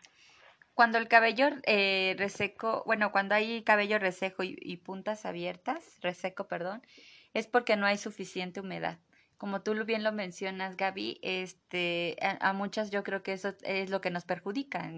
Cuando 0.75 0.97
el 0.97 1.07
cabello 1.07 1.47
eh, 1.63 2.15
reseco, 2.17 2.83
bueno, 2.85 3.11
cuando 3.13 3.33
hay 3.33 3.63
cabello 3.63 3.97
reseco 3.97 4.43
y, 4.43 4.77
puntas 4.77 5.25
abiertas, 5.25 5.99
reseco, 6.01 6.47
perdón, 6.49 6.83
es 7.33 7.47
porque 7.47 7.77
no 7.77 7.85
hay 7.85 7.97
suficiente 7.97 8.59
humedad. 8.59 8.99
Como 9.37 9.61
tú 9.61 9.73
bien 9.85 10.03
lo 10.03 10.11
mencionas, 10.11 10.75
Gaby, 10.75 11.19
este, 11.21 12.17
a, 12.21 12.49
a 12.49 12.53
muchas 12.53 12.91
yo 12.91 13.03
creo 13.03 13.23
que 13.23 13.33
eso 13.33 13.55
es 13.63 13.89
lo 13.89 14.01
que 14.01 14.09
nos 14.11 14.25
perjudica. 14.25 14.91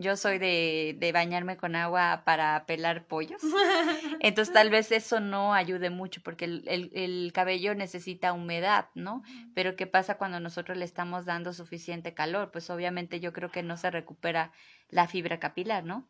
Yo 0.00 0.16
soy 0.16 0.38
de, 0.38 0.94
de 0.96 1.10
bañarme 1.10 1.56
con 1.56 1.74
agua 1.74 2.22
para 2.24 2.64
pelar 2.66 3.06
pollos. 3.06 3.42
Entonces 4.20 4.54
tal 4.54 4.70
vez 4.70 4.92
eso 4.92 5.18
no 5.18 5.54
ayude 5.54 5.90
mucho 5.90 6.22
porque 6.22 6.44
el, 6.44 6.62
el, 6.68 6.90
el, 6.94 7.32
cabello 7.34 7.74
necesita 7.74 8.32
humedad, 8.32 8.90
¿no? 8.94 9.22
Pero 9.54 9.74
¿qué 9.74 9.88
pasa 9.88 10.16
cuando 10.16 10.38
nosotros 10.38 10.78
le 10.78 10.84
estamos 10.84 11.24
dando 11.24 11.52
suficiente 11.52 12.14
calor? 12.14 12.52
Pues 12.52 12.70
obviamente 12.70 13.18
yo 13.18 13.32
creo 13.32 13.50
que 13.50 13.64
no 13.64 13.76
se 13.76 13.90
recupera 13.90 14.52
la 14.88 15.08
fibra 15.08 15.40
capilar, 15.40 15.82
¿no? 15.82 16.08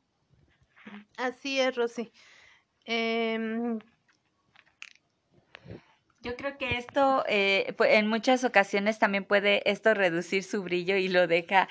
Así 1.16 1.59
es, 1.59 1.74
Rosy. 1.74 2.12
Eh, 2.85 3.79
yo 6.20 6.37
creo 6.37 6.59
que 6.59 6.77
esto 6.79 7.24
eh, 7.29 7.74
en 7.79 8.09
muchas 8.09 8.44
ocasiones 8.44 8.98
también 8.98 9.24
puede 9.24 9.62
esto 9.70 9.94
reducir 9.94 10.42
su 10.42 10.62
brillo 10.62 10.96
y 10.96 11.09
lo 11.09 11.27
deja 11.29 11.68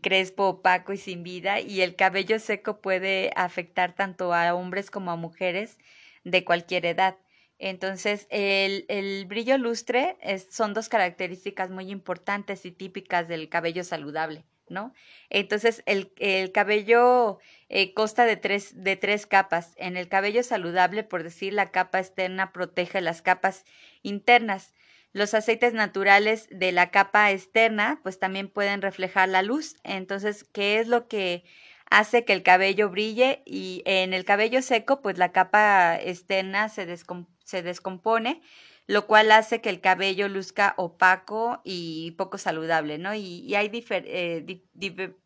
crespo, 0.00 0.48
opaco 0.48 0.92
y 0.92 0.96
sin 0.96 1.22
vida 1.22 1.60
y 1.60 1.82
el 1.82 1.96
cabello 1.96 2.38
seco 2.38 2.80
puede 2.80 3.30
afectar 3.36 3.94
tanto 3.94 4.32
a 4.32 4.54
hombres 4.54 4.90
como 4.90 5.10
a 5.10 5.16
mujeres 5.16 5.78
de 6.24 6.44
cualquier 6.44 6.86
edad. 6.86 7.16
Entonces, 7.58 8.26
el, 8.30 8.84
el 8.88 9.24
brillo 9.24 9.56
lustre 9.56 10.16
son 10.50 10.74
dos 10.74 10.88
características 10.88 11.70
muy 11.70 11.90
importantes 11.90 12.66
y 12.66 12.70
típicas 12.70 13.28
del 13.28 13.48
cabello 13.48 13.82
saludable, 13.82 14.44
¿no? 14.68 14.92
Entonces, 15.30 15.82
el, 15.86 16.12
el 16.18 16.52
cabello 16.52 17.38
eh, 17.70 17.94
consta 17.94 18.26
de 18.26 18.36
tres, 18.36 18.84
de 18.84 18.96
tres 18.96 19.26
capas. 19.26 19.72
En 19.76 19.96
el 19.96 20.08
cabello 20.08 20.42
saludable, 20.42 21.02
por 21.02 21.22
decir, 21.22 21.54
la 21.54 21.70
capa 21.70 21.98
externa 21.98 22.52
protege 22.52 23.00
las 23.00 23.22
capas 23.22 23.64
internas. 24.02 24.74
Los 25.16 25.32
aceites 25.32 25.72
naturales 25.72 26.46
de 26.50 26.72
la 26.72 26.90
capa 26.90 27.30
externa 27.30 28.00
pues 28.02 28.18
también 28.18 28.48
pueden 28.50 28.82
reflejar 28.82 29.30
la 29.30 29.40
luz. 29.40 29.76
Entonces, 29.82 30.44
¿qué 30.44 30.78
es 30.78 30.88
lo 30.88 31.08
que 31.08 31.42
hace 31.88 32.26
que 32.26 32.34
el 32.34 32.42
cabello 32.42 32.90
brille? 32.90 33.42
Y 33.46 33.82
en 33.86 34.12
el 34.12 34.26
cabello 34.26 34.60
seco 34.60 35.00
pues 35.00 35.16
la 35.16 35.32
capa 35.32 35.96
externa 35.98 36.68
se, 36.68 36.84
descompone, 36.84 38.42
lo 38.86 39.06
cual 39.06 39.32
hace 39.32 39.62
que 39.62 39.70
el 39.70 39.80
cabello 39.80 40.28
luzca 40.28 40.74
opaco 40.76 41.62
y 41.64 42.10
poco 42.18 42.36
saludable, 42.36 42.98
¿no? 42.98 43.14
Y, 43.14 43.38
y 43.38 43.54
hay 43.54 43.70
eh, 43.72 44.42
di 44.44 44.66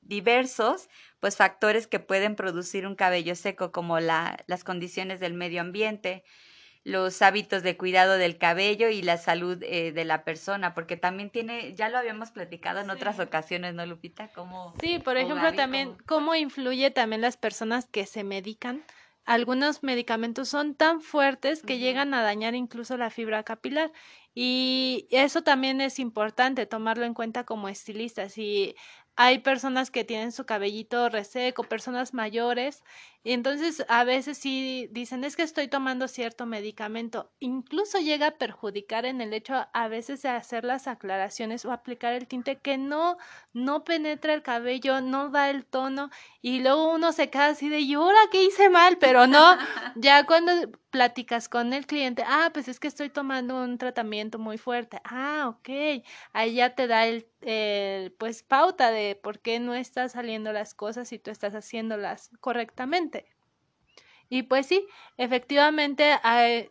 diversos 0.02 0.88
pues 1.18 1.36
factores 1.36 1.88
que 1.88 1.98
pueden 1.98 2.36
producir 2.36 2.86
un 2.86 2.94
cabello 2.94 3.34
seco 3.34 3.72
como 3.72 3.98
la, 3.98 4.38
las 4.46 4.62
condiciones 4.62 5.18
del 5.18 5.34
medio 5.34 5.60
ambiente, 5.60 6.22
los 6.82 7.20
hábitos 7.20 7.62
de 7.62 7.76
cuidado 7.76 8.16
del 8.16 8.38
cabello 8.38 8.88
y 8.88 9.02
la 9.02 9.18
salud 9.18 9.62
eh, 9.62 9.92
de 9.92 10.04
la 10.04 10.24
persona, 10.24 10.74
porque 10.74 10.96
también 10.96 11.30
tiene, 11.30 11.74
ya 11.74 11.88
lo 11.88 11.98
habíamos 11.98 12.30
platicado 12.30 12.80
en 12.80 12.90
otras 12.90 13.20
ocasiones, 13.20 13.74
¿no, 13.74 13.84
Lupita? 13.84 14.28
¿Cómo, 14.34 14.74
sí, 14.80 14.98
por 14.98 15.16
ejemplo, 15.16 15.52
también 15.52 15.96
cómo... 16.06 16.34
influye 16.34 16.90
también 16.90 17.20
las 17.20 17.36
personas 17.36 17.86
que 17.86 18.06
se 18.06 18.24
medican. 18.24 18.82
Algunos 19.26 19.82
medicamentos 19.82 20.48
son 20.48 20.74
tan 20.74 21.02
fuertes 21.02 21.62
que 21.62 21.78
llegan 21.78 22.14
a 22.14 22.22
dañar 22.22 22.54
incluso 22.54 22.96
la 22.96 23.10
fibra 23.10 23.42
capilar 23.42 23.92
y 24.34 25.06
eso 25.10 25.42
también 25.42 25.80
es 25.80 25.98
importante 25.98 26.64
tomarlo 26.64 27.04
en 27.04 27.14
cuenta 27.14 27.44
como 27.44 27.68
estilistas. 27.68 28.32
Si 28.32 28.74
hay 29.22 29.40
personas 29.40 29.90
que 29.90 30.02
tienen 30.02 30.32
su 30.32 30.46
cabellito 30.46 31.10
reseco, 31.10 31.64
personas 31.64 32.14
mayores, 32.14 32.82
y 33.22 33.32
entonces 33.32 33.84
a 33.90 34.02
veces 34.04 34.38
sí 34.38 34.88
dicen 34.92 35.24
es 35.24 35.36
que 35.36 35.42
estoy 35.42 35.68
tomando 35.68 36.08
cierto 36.08 36.46
medicamento, 36.46 37.30
incluso 37.38 37.98
llega 37.98 38.28
a 38.28 38.38
perjudicar 38.38 39.04
en 39.04 39.20
el 39.20 39.34
hecho 39.34 39.66
a 39.74 39.88
veces 39.88 40.22
de 40.22 40.30
hacer 40.30 40.64
las 40.64 40.86
aclaraciones 40.86 41.66
o 41.66 41.72
aplicar 41.72 42.14
el 42.14 42.28
tinte 42.28 42.56
que 42.60 42.78
no 42.78 43.18
no 43.52 43.84
penetra 43.84 44.32
el 44.32 44.42
cabello, 44.42 45.02
no 45.02 45.28
da 45.28 45.50
el 45.50 45.66
tono 45.66 46.08
y 46.40 46.60
luego 46.60 46.90
uno 46.94 47.12
se 47.12 47.28
queda 47.28 47.48
así 47.48 47.68
de, 47.68 47.80
¿y 47.80 47.92
ahora 47.92 48.18
qué 48.32 48.42
hice 48.42 48.70
mal? 48.70 48.96
Pero 48.98 49.26
no, 49.26 49.58
ya 49.96 50.24
cuando 50.24 50.52
platicas 50.90 51.48
con 51.48 51.72
el 51.72 51.86
cliente, 51.86 52.22
ah, 52.26 52.50
pues 52.52 52.68
es 52.68 52.80
que 52.80 52.88
estoy 52.88 53.10
tomando 53.10 53.62
un 53.62 53.78
tratamiento 53.78 54.38
muy 54.38 54.58
fuerte, 54.58 55.00
ah, 55.04 55.46
ok, 55.48 56.04
ahí 56.32 56.54
ya 56.54 56.74
te 56.74 56.86
da 56.86 57.06
el, 57.06 57.28
el 57.42 58.12
pues 58.12 58.42
pauta 58.42 58.90
de 58.90 59.16
por 59.22 59.40
qué 59.40 59.60
no 59.60 59.74
están 59.74 60.10
saliendo 60.10 60.52
las 60.52 60.74
cosas 60.74 61.12
y 61.12 61.18
tú 61.18 61.30
estás 61.30 61.54
haciéndolas 61.54 62.30
correctamente. 62.40 63.26
Y 64.32 64.44
pues 64.44 64.66
sí, 64.66 64.86
efectivamente 65.16 66.16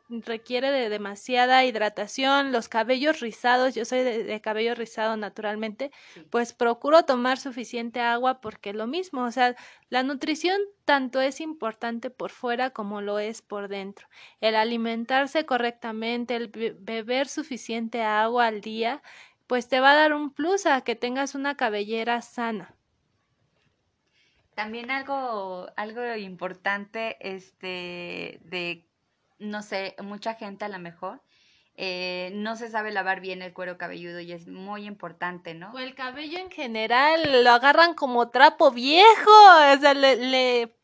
requiere 0.09 0.71
de 0.71 0.87
demasiada 0.87 1.65
hidratación, 1.65 2.53
los 2.53 2.69
cabellos 2.69 3.19
rizados, 3.19 3.75
yo 3.75 3.83
soy 3.83 3.99
de, 4.03 4.39
cabello 4.41 4.75
rizado 4.75 5.17
naturalmente, 5.17 5.91
pues 6.29 6.53
procuro 6.53 7.03
tomar 7.03 7.37
suficiente 7.37 7.99
agua 7.99 8.39
porque 8.39 8.71
lo 8.71 8.87
mismo, 8.87 9.25
o 9.25 9.31
sea, 9.31 9.57
la 9.89 10.03
nutrición 10.03 10.57
tanto 10.85 11.19
es 11.19 11.41
importante 11.41 12.09
por 12.09 12.31
fuera 12.31 12.69
como 12.69 13.01
lo 13.01 13.19
es 13.19 13.41
por 13.41 13.67
dentro. 13.67 14.07
El 14.39 14.55
alimentarse 14.55 15.45
correctamente, 15.45 16.37
el 16.37 16.47
beber 16.79 17.27
suficiente 17.27 18.01
agua 18.03 18.47
al 18.47 18.61
día, 18.61 19.03
pues 19.47 19.67
te 19.67 19.81
va 19.81 19.91
a 19.91 19.95
dar 19.95 20.13
un 20.13 20.33
plus 20.33 20.65
a 20.65 20.79
que 20.81 20.95
tengas 20.95 21.35
una 21.35 21.57
cabellera 21.57 22.21
sana. 22.21 22.78
También 24.59 24.91
algo, 24.91 25.71
algo 25.77 26.17
importante, 26.17 27.15
este, 27.21 28.41
de, 28.43 28.85
no 29.37 29.61
sé, 29.61 29.95
mucha 30.03 30.33
gente 30.33 30.65
a 30.65 30.67
lo 30.67 30.79
mejor 30.79 31.21
eh, 31.81 32.31
no 32.33 32.57
se 32.57 32.69
sabe 32.69 32.91
lavar 32.91 33.21
bien 33.21 33.41
el 33.41 33.53
cuero 33.53 33.77
cabelludo 33.77 34.19
y 34.19 34.33
es 34.33 34.49
muy 34.49 34.85
importante, 34.85 35.53
¿no? 35.53 35.71
O 35.71 35.79
el 35.79 35.95
cabello 35.95 36.37
en 36.37 36.51
general, 36.51 37.41
lo 37.45 37.51
agarran 37.51 37.93
como 37.93 38.31
trapo 38.31 38.69
viejo, 38.69 39.31
o 39.31 39.77
sea, 39.79 39.93
le... 39.93 40.75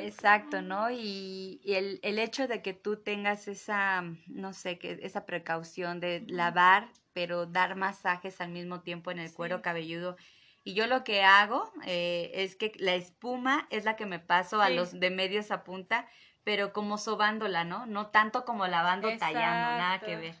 Exacto, 0.00 0.60
¿no? 0.60 0.90
Y, 0.90 1.60
y 1.62 1.74
el, 1.74 2.00
el, 2.02 2.18
hecho 2.18 2.48
de 2.48 2.60
que 2.60 2.72
tú 2.72 2.96
tengas 2.96 3.46
esa, 3.46 4.02
no 4.26 4.52
sé, 4.52 4.80
que 4.80 4.98
esa 5.02 5.26
precaución 5.26 6.00
de 6.00 6.24
lavar, 6.26 6.88
pero 7.12 7.46
dar 7.46 7.76
masajes 7.76 8.40
al 8.40 8.48
mismo 8.48 8.80
tiempo 8.80 9.12
en 9.12 9.20
el 9.20 9.32
cuero 9.32 9.62
cabelludo 9.62 10.16
y 10.64 10.72
yo 10.72 10.86
lo 10.86 11.04
que 11.04 11.22
hago 11.22 11.70
eh, 11.86 12.30
es 12.34 12.56
que 12.56 12.72
la 12.76 12.94
espuma 12.94 13.68
es 13.70 13.84
la 13.84 13.96
que 13.96 14.06
me 14.06 14.18
paso 14.18 14.62
a 14.62 14.70
los 14.70 14.98
de 14.98 15.10
medios 15.10 15.50
a 15.50 15.62
punta, 15.62 16.08
pero 16.42 16.72
como 16.72 16.96
sobándola, 16.96 17.64
¿no? 17.64 17.84
No 17.84 18.08
tanto 18.08 18.46
como 18.46 18.66
lavando, 18.66 19.08
tallando, 19.18 19.78
nada 19.78 20.00
que 20.00 20.16
ver. 20.16 20.34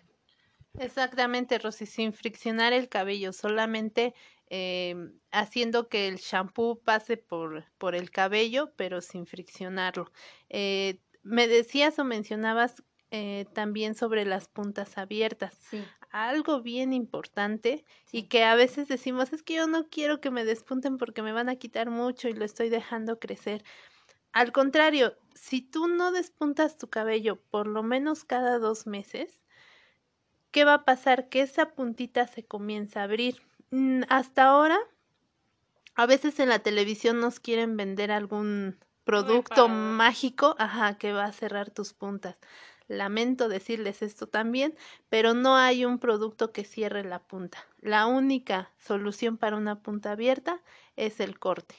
Exactamente, 0.78 1.58
Rosy, 1.58 1.86
sin 1.86 2.12
friccionar 2.12 2.72
el 2.72 2.88
cabello, 2.88 3.32
solamente 3.32 4.14
em, 4.48 5.12
haciendo 5.30 5.88
que 5.88 6.08
el 6.08 6.16
shampoo 6.16 6.80
pase 6.82 7.16
por, 7.18 7.64
por 7.78 7.94
el 7.94 8.10
cabello, 8.10 8.72
pero 8.76 9.02
sin 9.02 9.26
friccionarlo. 9.26 10.10
Eh, 10.48 10.98
me 11.22 11.48
decías 11.48 11.98
o 11.98 12.04
mencionabas 12.04 12.82
eh, 13.10 13.46
también 13.52 13.94
sobre 13.94 14.24
las 14.24 14.48
puntas 14.48 14.98
abiertas. 14.98 15.54
Sí. 15.54 15.84
Algo 16.14 16.62
bien 16.62 16.94
importante 16.94 17.84
y 18.10 18.28
que 18.28 18.44
a 18.44 18.54
veces 18.54 18.88
decimos, 18.88 19.32
es 19.34 19.42
que 19.42 19.54
yo 19.56 19.66
no 19.66 19.88
quiero 19.90 20.20
que 20.20 20.30
me 20.30 20.46
despunten 20.46 20.96
porque 20.96 21.22
me 21.22 21.32
van 21.32 21.48
a 21.50 21.56
quitar 21.56 21.90
mucho 21.90 22.28
y 22.28 22.32
lo 22.32 22.44
estoy 22.44 22.68
dejando 22.70 23.18
crecer. 23.18 23.64
Al 24.32 24.52
contrario, 24.52 25.18
si 25.34 25.62
tú 25.62 25.88
no 25.88 26.12
despuntas 26.12 26.78
tu 26.78 26.88
cabello 26.90 27.42
por 27.50 27.66
lo 27.66 27.82
menos 27.82 28.24
cada 28.24 28.58
dos 28.60 28.86
meses, 28.86 29.42
¿qué 30.52 30.64
va 30.64 30.74
a 30.74 30.84
pasar? 30.86 31.28
Que 31.28 31.42
esa 31.42 31.74
puntita 31.74 32.26
se 32.26 32.46
comienza 32.46 33.00
a 33.00 33.04
abrir. 33.04 33.42
Mm, 33.70 34.04
hasta 34.08 34.44
ahora, 34.44 34.78
a 35.96 36.06
veces 36.06 36.38
en 36.40 36.48
la 36.48 36.60
televisión 36.60 37.20
nos 37.20 37.40
quieren 37.40 37.76
vender 37.76 38.10
algún 38.12 38.78
producto 39.04 39.68
mágico, 39.68 40.54
ajá, 40.58 40.98
que 40.98 41.12
va 41.12 41.24
a 41.24 41.32
cerrar 41.32 41.70
tus 41.70 41.92
puntas. 41.94 42.36
Lamento 42.88 43.48
decirles 43.48 44.02
esto 44.02 44.26
también, 44.26 44.76
pero 45.08 45.34
no 45.34 45.56
hay 45.56 45.84
un 45.84 45.98
producto 45.98 46.52
que 46.52 46.64
cierre 46.64 47.02
la 47.04 47.18
punta. 47.18 47.66
La 47.80 48.06
única 48.06 48.70
solución 48.78 49.38
para 49.38 49.56
una 49.56 49.80
punta 49.80 50.12
abierta 50.12 50.62
es 50.96 51.20
el 51.20 51.38
corte. 51.38 51.74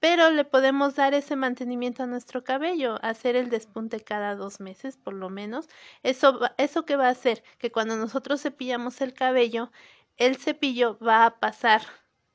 Pero 0.00 0.30
le 0.30 0.46
podemos 0.46 0.94
dar 0.94 1.12
ese 1.12 1.36
mantenimiento 1.36 2.02
a 2.02 2.06
nuestro 2.06 2.42
cabello, 2.42 2.98
hacer 3.02 3.36
el 3.36 3.50
despunte 3.50 4.00
cada 4.00 4.34
dos 4.34 4.58
meses 4.58 4.96
por 4.96 5.12
lo 5.12 5.28
menos. 5.28 5.68
Eso, 6.02 6.40
eso 6.56 6.86
que 6.86 6.96
va 6.96 7.08
a 7.08 7.10
hacer 7.10 7.44
que 7.58 7.70
cuando 7.70 7.96
nosotros 7.96 8.40
cepillamos 8.40 9.02
el 9.02 9.12
cabello, 9.12 9.70
el 10.16 10.36
cepillo 10.36 10.98
va 10.98 11.26
a 11.26 11.38
pasar 11.38 11.82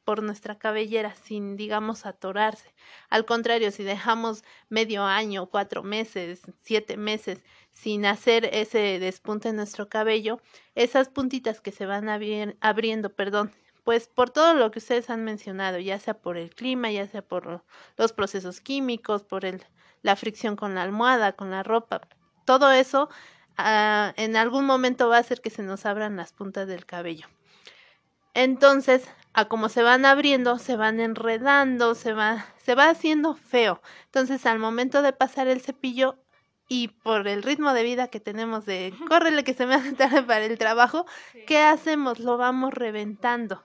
por 0.05 0.23
nuestra 0.23 0.57
cabellera 0.57 1.13
sin, 1.15 1.57
digamos, 1.57 2.05
atorarse. 2.05 2.73
Al 3.09 3.25
contrario, 3.25 3.71
si 3.71 3.83
dejamos 3.83 4.43
medio 4.69 5.03
año, 5.03 5.47
cuatro 5.47 5.83
meses, 5.83 6.41
siete 6.61 6.95
meses 6.95 7.43
sin 7.73 8.05
hacer 8.05 8.45
ese 8.53 8.99
despunte 8.99 9.49
en 9.49 9.57
nuestro 9.57 9.89
cabello, 9.89 10.39
esas 10.75 11.09
puntitas 11.09 11.59
que 11.59 11.71
se 11.71 11.85
van 11.85 12.07
abriendo, 12.07 13.09
perdón, 13.09 13.51
pues 13.83 14.07
por 14.07 14.29
todo 14.29 14.53
lo 14.53 14.71
que 14.71 14.79
ustedes 14.79 15.09
han 15.09 15.23
mencionado, 15.23 15.79
ya 15.79 15.99
sea 15.99 16.13
por 16.13 16.37
el 16.37 16.55
clima, 16.55 16.91
ya 16.91 17.07
sea 17.07 17.21
por 17.21 17.63
los 17.97 18.13
procesos 18.13 18.61
químicos, 18.61 19.23
por 19.23 19.43
el, 19.43 19.61
la 20.03 20.15
fricción 20.15 20.55
con 20.55 20.75
la 20.75 20.83
almohada, 20.83 21.33
con 21.33 21.51
la 21.51 21.63
ropa, 21.63 22.07
todo 22.45 22.71
eso 22.71 23.09
ah, 23.57 24.13
en 24.17 24.37
algún 24.37 24.65
momento 24.65 25.09
va 25.09 25.17
a 25.17 25.19
hacer 25.19 25.41
que 25.41 25.49
se 25.49 25.63
nos 25.63 25.85
abran 25.85 26.15
las 26.15 26.31
puntas 26.31 26.67
del 26.67 26.85
cabello. 26.85 27.27
Entonces, 28.35 29.07
a 29.33 29.45
como 29.45 29.69
se 29.69 29.81
van 29.81 30.05
abriendo, 30.05 30.59
se 30.59 30.75
van 30.75 30.99
enredando, 30.99 31.95
se 31.95 32.13
va, 32.13 32.45
se 32.57 32.75
va 32.75 32.89
haciendo 32.89 33.33
feo. 33.33 33.81
Entonces, 34.05 34.45
al 34.45 34.59
momento 34.59 35.01
de 35.01 35.13
pasar 35.13 35.47
el 35.47 35.61
cepillo 35.61 36.19
y 36.67 36.89
por 36.89 37.27
el 37.27 37.43
ritmo 37.43 37.73
de 37.73 37.83
vida 37.83 38.09
que 38.09 38.19
tenemos 38.19 38.65
de 38.65 38.93
córrele 39.07 39.43
que 39.45 39.53
se 39.53 39.65
me 39.65 39.75
hace 39.75 39.93
tarde 39.93 40.21
para 40.21 40.45
el 40.45 40.57
trabajo, 40.57 41.05
¿qué 41.47 41.59
hacemos? 41.59 42.19
Lo 42.19 42.37
vamos 42.37 42.73
reventando. 42.73 43.63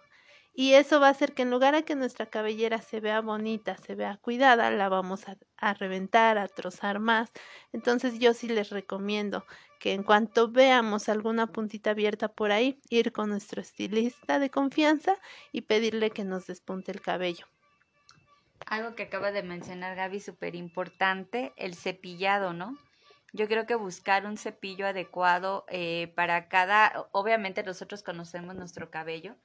Y 0.53 0.75
eso 0.75 1.01
va 1.01 1.09
a 1.09 1.11
hacer 1.11 1.33
que 1.33 1.43
en 1.43 1.51
lugar 1.51 1.75
de 1.75 1.85
que 1.85 1.95
nuestra 1.95 2.27
cabellera 2.27 2.81
se 2.83 3.01
vea 3.01 3.21
bonita, 3.21 3.77
se 3.77 3.95
vea 3.95 4.19
cuidada, 4.21 4.71
la 4.71 4.89
vamos 4.89 5.29
a, 5.29 5.37
a 5.57 5.75
reventar, 5.75 6.39
a 6.39 6.49
trozar 6.49 6.99
más. 6.99 7.31
Entonces 7.73 8.19
yo 8.19 8.35
sí 8.35 8.49
les 8.49 8.71
recomiendo 8.71 9.45
que 9.81 9.95
en 9.95 10.03
cuanto 10.03 10.51
veamos 10.51 11.09
alguna 11.09 11.47
puntita 11.47 11.91
abierta 11.91 12.29
por 12.29 12.53
ahí, 12.53 12.81
ir 12.91 13.13
con 13.13 13.31
nuestro 13.31 13.63
estilista 13.63 14.39
de 14.39 14.51
confianza 14.51 15.17
y 15.53 15.63
pedirle 15.63 16.11
que 16.11 16.25
nos 16.25 16.47
despunte 16.47 16.93
el 16.93 17.01
cabello. 17.01 17.47
Algo 18.67 18.95
que 18.95 19.05
acaba 19.05 19.33
de 19.33 19.43
mencionar 19.43 19.97
Gaby, 19.97 20.21
súper 20.21 20.55
importante, 20.55 21.53
el 21.57 21.75
cepillado, 21.75 22.53
¿no? 22.53 22.77
Yo 23.33 23.49
creo 23.49 23.67
que 23.67 23.75
buscar 23.75 24.27
un 24.27 24.37
cepillo 24.37 24.87
adecuado 24.87 25.65
eh, 25.69 26.13
para 26.15 26.49
cada, 26.49 27.09
obviamente 27.13 27.63
nosotros 27.63 28.03
conocemos 28.03 28.57
nuestro 28.57 28.91
cabello 28.91 29.37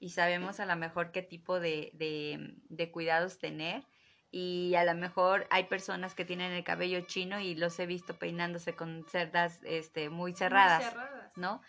y 0.00 0.10
sabemos 0.10 0.58
a 0.58 0.66
lo 0.66 0.74
mejor 0.76 1.12
qué 1.12 1.22
tipo 1.22 1.60
de, 1.60 1.90
de, 1.94 2.54
de 2.68 2.90
cuidados 2.90 3.38
tener 3.38 3.84
y 4.32 4.74
a 4.76 4.84
lo 4.84 4.94
mejor 4.94 5.46
hay 5.50 5.64
personas 5.64 6.14
que 6.14 6.24
tienen 6.24 6.52
el 6.52 6.64
cabello 6.64 7.00
chino 7.02 7.40
y 7.40 7.54
los 7.54 7.78
he 7.78 7.86
visto 7.86 8.14
peinándose 8.14 8.74
con 8.74 9.04
cerdas 9.08 9.60
este, 9.64 10.08
muy 10.08 10.34
cerradas, 10.34 10.94
¿no? 11.36 11.60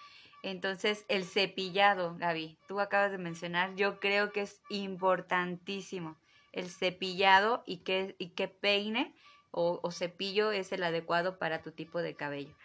Entonces, 0.44 1.06
el 1.08 1.26
cepillado, 1.26 2.16
Gaby, 2.18 2.58
tú 2.68 2.80
acabas 2.80 3.12
de 3.12 3.18
mencionar, 3.18 3.76
yo 3.76 4.00
creo 4.00 4.32
que 4.32 4.42
es 4.42 4.62
importantísimo 4.70 6.18
el 6.52 6.70
cepillado 6.70 7.64
y 7.66 7.78
que, 7.78 8.16
y 8.18 8.30
que 8.30 8.48
peine 8.48 9.16
o, 9.52 9.80
o 9.84 9.92
cepillo 9.92 10.52
es 10.52 10.72
el 10.72 10.84
adecuado 10.84 11.38
para 11.38 11.62
tu 11.62 11.72
tipo 11.72 12.02
de 12.02 12.16
cabello. 12.16 12.56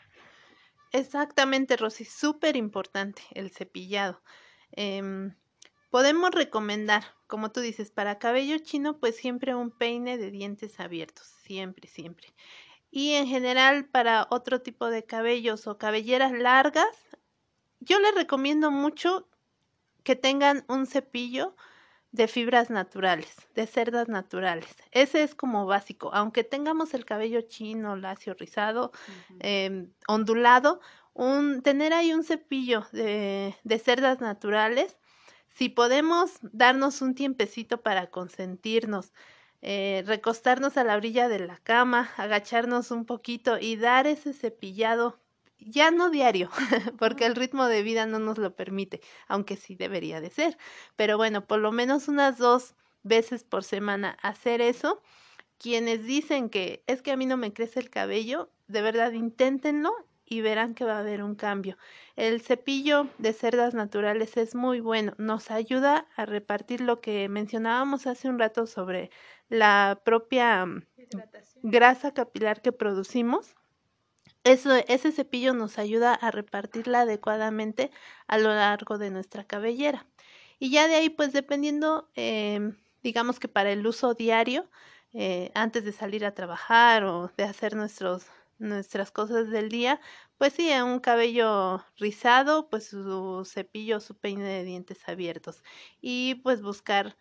Exactamente, 0.93 1.77
Rosy, 1.77 2.05
súper 2.05 2.57
importante 2.57 3.23
el 3.33 3.51
cepillado. 3.51 4.23
Eh, 4.73 5.31
Podemos 5.97 6.31
recomendar, 6.33 7.05
como 7.27 7.53
tú 7.53 7.61
dices, 7.61 7.91
para 7.91 8.19
cabello 8.19 8.59
chino, 8.59 8.99
pues 8.99 9.17
siempre 9.17 9.55
un 9.55 9.71
peine 9.71 10.19
de 10.19 10.31
dientes 10.31 10.79
abiertos, 10.79 11.27
siempre, 11.43 11.89
siempre. 11.89 12.35
Y 12.91 13.15
en 13.15 13.27
general 13.27 13.87
para 13.87 14.27
otro 14.29 14.61
tipo 14.61 14.91
de 14.91 15.07
cabellos 15.07 15.67
o 15.67 15.79
cabelleras 15.79 16.33
largas, 16.33 16.95
yo 17.81 17.99
les 17.99 18.15
recomiendo 18.15 18.71
mucho 18.71 19.27
que 20.03 20.17
tengan 20.17 20.67
un 20.69 20.85
cepillo 20.87 21.57
de 22.13 22.29
fibras 22.29 22.69
naturales, 22.69 23.35
de 23.55 23.67
cerdas 23.67 24.07
naturales. 24.07 24.77
Ese 24.91 25.23
es 25.23 25.35
como 25.35 25.65
básico. 25.65 26.11
Aunque 26.13 26.45
tengamos 26.45 26.93
el 26.93 27.07
cabello 27.07 27.41
chino, 27.41 27.97
lacio, 27.97 28.35
rizado, 28.35 28.93
eh, 29.41 29.89
ondulado, 30.07 30.79
un, 31.15 31.63
tener 31.63 31.95
ahí 31.95 32.13
un 32.13 32.23
cepillo 32.23 32.87
de, 32.93 33.57
de 33.65 33.79
cerdas 33.79 34.21
naturales 34.21 34.99
si 35.57 35.71
podemos 35.71 36.33
darnos 36.43 37.01
un 37.01 37.15
tiempecito 37.15 37.81
para 37.81 38.09
consentirnos, 38.11 39.15
eh, 39.63 40.05
recostarnos 40.07 40.77
a 40.77 40.85
la 40.85 40.97
orilla 40.97 41.29
de 41.29 41.39
la 41.39 41.57
cama, 41.57 42.11
agacharnos 42.19 42.91
un 42.91 43.07
poquito 43.07 43.59
y 43.59 43.77
dar 43.77 44.07
ese 44.07 44.35
cepillado, 44.35 45.19
ya 45.59 45.91
no 45.91 46.11
diario, 46.11 46.51
porque 46.99 47.25
el 47.25 47.35
ritmo 47.35 47.67
de 47.69 47.83
vida 47.83 48.05
no 48.05 48.19
nos 48.19 48.37
lo 48.37 48.55
permite, 48.55 49.01
aunque 49.29 49.57
sí 49.57 49.77
debería 49.77 50.21
de 50.21 50.29
ser, 50.29 50.59
pero 50.95 51.17
bueno, 51.17 51.47
por 51.47 51.61
lo 51.61 51.73
menos 51.73 52.09
unas 52.09 52.37
dos 52.37 52.75
veces 53.03 53.43
por 53.43 53.65
semana 53.65 54.19
hacer 54.23 54.61
eso. 54.61 55.01
Quienes 55.57 56.05
dicen 56.05 56.51
que 56.51 56.85
es 56.87 57.01
que 57.01 57.13
a 57.13 57.17
mí 57.17 57.25
no 57.25 57.39
me 57.39 57.55
crece 57.55 57.81
el 57.81 57.89
cabello, 57.89 58.51
de 58.67 58.83
verdad 58.83 59.13
inténtenlo 59.13 59.95
y 60.27 60.41
verán 60.41 60.75
que 60.75 60.85
va 60.85 60.97
a 60.97 61.01
haber 61.01 61.23
un 61.23 61.37
cambio. 61.37 61.79
El 62.17 62.41
cepillo 62.41 63.09
de 63.19 63.33
cerdas 63.33 63.75
naturales 63.75 64.37
es 64.37 64.55
muy 64.55 64.81
bueno, 64.81 65.15
nos 65.19 65.51
ayuda 65.51 66.09
a 66.17 66.27
repartir 66.27 66.81
lo 66.81 67.01
que 67.01 67.29
mencionábamos 67.29 68.07
hace 68.07 68.29
un 68.29 68.39
rato 68.39 68.67
sobre 68.67 69.11
la 69.49 70.01
propia 70.05 70.67
mm, 70.67 70.83
grasa 71.63 72.13
capilar 72.13 72.61
que 72.61 72.73
producimos. 72.73 73.55
Eso, 74.45 74.75
ese 74.89 75.13
cepillo 75.13 75.55
nos 75.55 75.79
ayuda 75.79 76.15
a 76.15 76.31
repartirla 76.31 77.03
adecuadamente 77.03 77.91
a 78.27 78.39
lo 78.39 78.49
largo 78.51 78.99
de 78.99 79.11
nuestra 79.11 79.45
cabellera. 79.45 80.07
Y 80.59 80.71
ya 80.71 80.89
de 80.89 80.97
ahí, 80.97 81.11
pues 81.11 81.33
dependiendo, 81.33 82.09
eh, 82.15 82.73
digamos 83.03 83.41
que 83.41 83.49
para 83.49 83.71
el 83.73 83.87
uso 83.87 84.15
diario, 84.15 84.69
eh, 85.13 85.51
antes 85.55 85.85
de 85.85 85.93
salir 85.93 86.25
a 86.25 86.35
trabajar 86.35 87.05
o 87.05 87.31
de 87.37 87.45
hacer 87.45 87.75
nuestros 87.77 88.27
nuestras 88.59 89.11
cosas 89.13 89.51
del 89.51 89.69
día, 89.69 90.01
pues 90.39 90.53
sí, 90.55 90.71
un 90.81 91.01
cabello 91.01 91.85
rizado, 91.97 92.69
pues 92.71 92.89
su 92.89 93.45
cepillo, 93.45 94.01
su 94.01 94.19
peine 94.19 94.45
de 94.45 94.65
dientes 94.65 95.09
abiertos 95.09 95.63
y 96.01 96.37
pues 96.37 96.63
buscar 96.63 97.17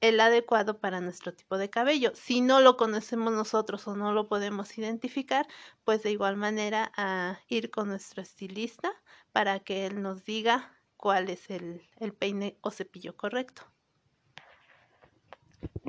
el 0.00 0.20
adecuado 0.20 0.80
para 0.80 1.00
nuestro 1.00 1.34
tipo 1.34 1.56
de 1.58 1.70
cabello. 1.70 2.12
Si 2.14 2.40
no 2.40 2.60
lo 2.60 2.76
conocemos 2.76 3.32
nosotros 3.32 3.86
o 3.88 3.96
no 3.96 4.12
lo 4.12 4.28
podemos 4.28 4.76
identificar, 4.78 5.46
pues 5.84 6.02
de 6.02 6.10
igual 6.12 6.36
manera 6.36 6.92
a 6.96 7.40
ir 7.48 7.70
con 7.70 7.88
nuestro 7.88 8.22
estilista 8.22 8.92
para 9.32 9.60
que 9.60 9.86
él 9.86 10.02
nos 10.02 10.24
diga 10.24 10.76
cuál 10.96 11.30
es 11.30 11.50
el, 11.50 11.88
el 12.00 12.12
peine 12.14 12.58
o 12.62 12.70
cepillo 12.72 13.16
correcto. 13.16 13.72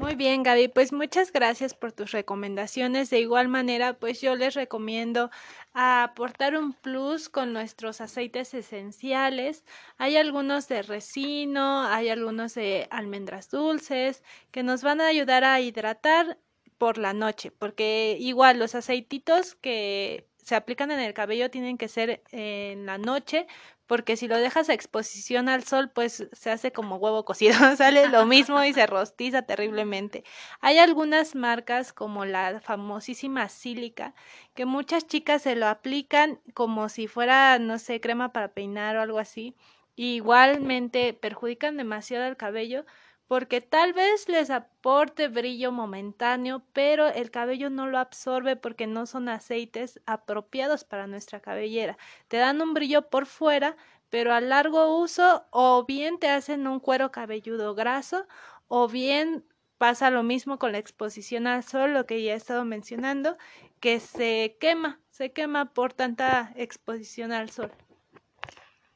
Muy 0.02 0.16
bien, 0.16 0.44
Gaby, 0.44 0.70
pues 0.70 0.94
muchas 0.94 1.34
gracias 1.34 1.74
por 1.74 1.92
tus 1.92 2.12
recomendaciones. 2.12 3.10
De 3.10 3.20
igual 3.20 3.50
manera, 3.50 4.00
pues 4.00 4.22
yo 4.22 4.36
les 4.38 4.54
recomiendo 4.54 5.30
aportar 5.74 6.56
un 6.56 6.72
plus 6.74 7.28
con 7.28 7.52
nuestros 7.52 8.00
aceites 8.00 8.54
esenciales. 8.54 9.66
Hay 9.98 10.16
algunos 10.16 10.70
de 10.70 10.84
resino, 10.84 11.82
hay 11.84 12.08
algunos 12.10 12.54
de 12.56 12.88
almendras 12.92 13.50
dulces 13.50 14.24
que 14.52 14.64
nos 14.64 14.84
van 14.84 15.02
a 15.02 15.08
ayudar 15.08 15.44
a 15.44 15.60
hidratar 15.60 16.40
por 16.78 16.98
la 16.98 17.12
noche, 17.12 17.52
porque 17.52 18.16
igual 18.22 18.58
los 18.58 18.76
aceititos 18.76 19.56
que 19.56 20.29
se 20.50 20.56
aplican 20.56 20.92
en 20.92 21.00
el 21.00 21.14
cabello 21.14 21.52
tienen 21.52 21.78
que 21.78 21.88
ser 21.88 22.24
en 22.32 22.86
la 22.88 22.98
noche 22.98 23.48
porque 23.86 24.18
si 24.18 24.28
lo 24.28 24.38
dejas 24.38 24.70
a 24.70 24.74
exposición 24.74 25.50
al 25.50 25.64
sol, 25.64 25.90
pues 25.90 26.28
se 26.32 26.52
hace 26.52 26.72
como 26.72 26.98
huevo 26.98 27.26
cocido, 27.26 27.54
sale 27.78 28.08
lo 28.10 28.26
mismo 28.26 28.64
y 28.64 28.74
se 28.74 28.86
rostiza 28.88 29.44
terriblemente. 29.44 30.24
Hay 30.60 30.78
algunas 30.80 31.36
marcas 31.36 31.94
como 31.94 32.26
la 32.26 32.62
famosísima 32.62 33.50
sílica, 33.50 34.14
que 34.54 34.66
muchas 34.66 35.08
chicas 35.08 35.44
se 35.44 35.56
lo 35.56 35.68
aplican 35.68 36.40
como 36.54 36.90
si 36.90 37.08
fuera, 37.08 37.58
no 37.60 37.80
sé, 37.80 38.00
crema 38.02 38.32
para 38.34 38.54
peinar 38.54 38.98
o 38.98 39.02
algo 39.02 39.20
así. 39.20 39.56
igualmente 39.96 41.14
perjudican 41.14 41.76
demasiado 41.78 42.26
el 42.26 42.38
cabello 42.38 42.86
porque 43.30 43.62
tal 43.62 43.94
vez 43.94 44.28
les 44.28 44.50
aporte 44.50 45.28
brillo 45.28 45.72
momentáneo, 45.72 46.64
pero 46.74 47.10
el 47.10 47.30
cabello 47.30 47.70
no 47.70 47.86
lo 47.86 48.00
absorbe 48.00 48.56
porque 48.56 48.88
no 48.88 49.06
son 49.06 49.30
aceites 49.30 50.02
apropiados 50.08 50.84
para 50.84 51.06
nuestra 51.06 51.40
cabellera. 51.40 51.96
Te 52.28 52.38
dan 52.38 52.60
un 52.60 52.74
brillo 52.74 53.08
por 53.12 53.28
fuera, 53.28 53.78
pero 54.10 54.34
a 54.34 54.42
largo 54.42 54.98
uso 55.00 55.46
o 55.52 55.86
bien 55.86 56.18
te 56.18 56.28
hacen 56.28 56.66
un 56.66 56.80
cuero 56.80 57.12
cabelludo 57.12 57.76
graso 57.76 58.26
o 58.68 58.88
bien 58.88 59.46
pasa 59.78 60.10
lo 60.10 60.24
mismo 60.24 60.58
con 60.58 60.72
la 60.72 60.80
exposición 60.80 61.46
al 61.46 61.64
sol, 61.64 61.94
lo 61.94 62.08
que 62.08 62.24
ya 62.24 62.34
he 62.34 62.36
estado 62.36 62.66
mencionando, 62.66 63.38
que 63.80 64.00
se 64.00 64.58
quema, 64.60 65.02
se 65.12 65.34
quema 65.34 65.72
por 65.76 65.94
tanta 65.94 66.52
exposición 66.56 67.32
al 67.32 67.52
sol. 67.52 67.72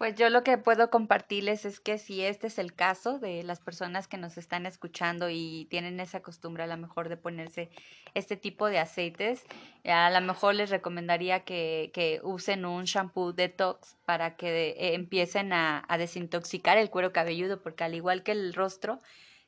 Pues 0.04 0.16
yo 0.16 0.30
lo 0.30 0.44
que 0.44 0.58
puedo 0.58 0.90
compartirles 0.90 1.64
es 1.64 1.80
que 1.80 1.98
si 1.98 2.26
este 2.26 2.48
es 2.48 2.60
el 2.60 2.74
caso 2.74 3.20
de 3.20 3.42
las 3.42 3.62
personas 3.62 4.10
que 4.10 4.18
nos 4.18 4.38
están 4.38 4.66
escuchando 4.66 5.30
y 5.30 5.66
tienen 5.70 6.02
esa 6.02 6.22
costumbre 6.22 6.64
a 6.64 6.68
lo 6.68 6.76
mejor 6.76 7.08
de 7.08 7.16
ponerse 7.16 7.70
este 8.14 8.36
tipo 8.36 8.68
de 8.68 8.80
aceites, 8.80 9.46
a 9.86 10.12
lo 10.12 10.20
mejor 10.20 10.56
les 10.56 10.72
recomendaría 10.72 11.46
que, 11.46 11.90
que 11.94 12.20
usen 12.22 12.66
un 12.66 12.84
shampoo 12.84 13.32
detox 13.32 13.96
para 14.04 14.36
que 14.36 14.76
empiecen 14.94 15.54
a, 15.54 15.86
a 15.88 15.98
desintoxicar 15.98 16.78
el 16.78 16.90
cuero 16.90 17.14
cabelludo, 17.14 17.62
porque 17.62 17.86
al 17.86 17.96
igual 17.96 18.24
que 18.24 18.34
el 18.34 18.54
rostro, 18.54 19.00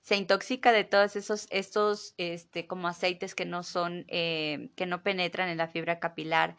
se 0.03 0.15
intoxica 0.15 0.71
de 0.71 0.83
todos 0.85 1.17
esos 1.17 1.47
estos 1.49 2.13
este 2.17 2.67
como 2.67 2.87
aceites 2.87 3.33
que 3.33 3.43
no 3.43 3.63
son 3.63 4.05
eh, 4.07 4.69
que 4.75 4.85
no 4.85 5.01
penetran 5.01 5.49
en 5.49 5.57
la 5.57 5.67
fibra 5.67 5.99
capilar 5.99 6.55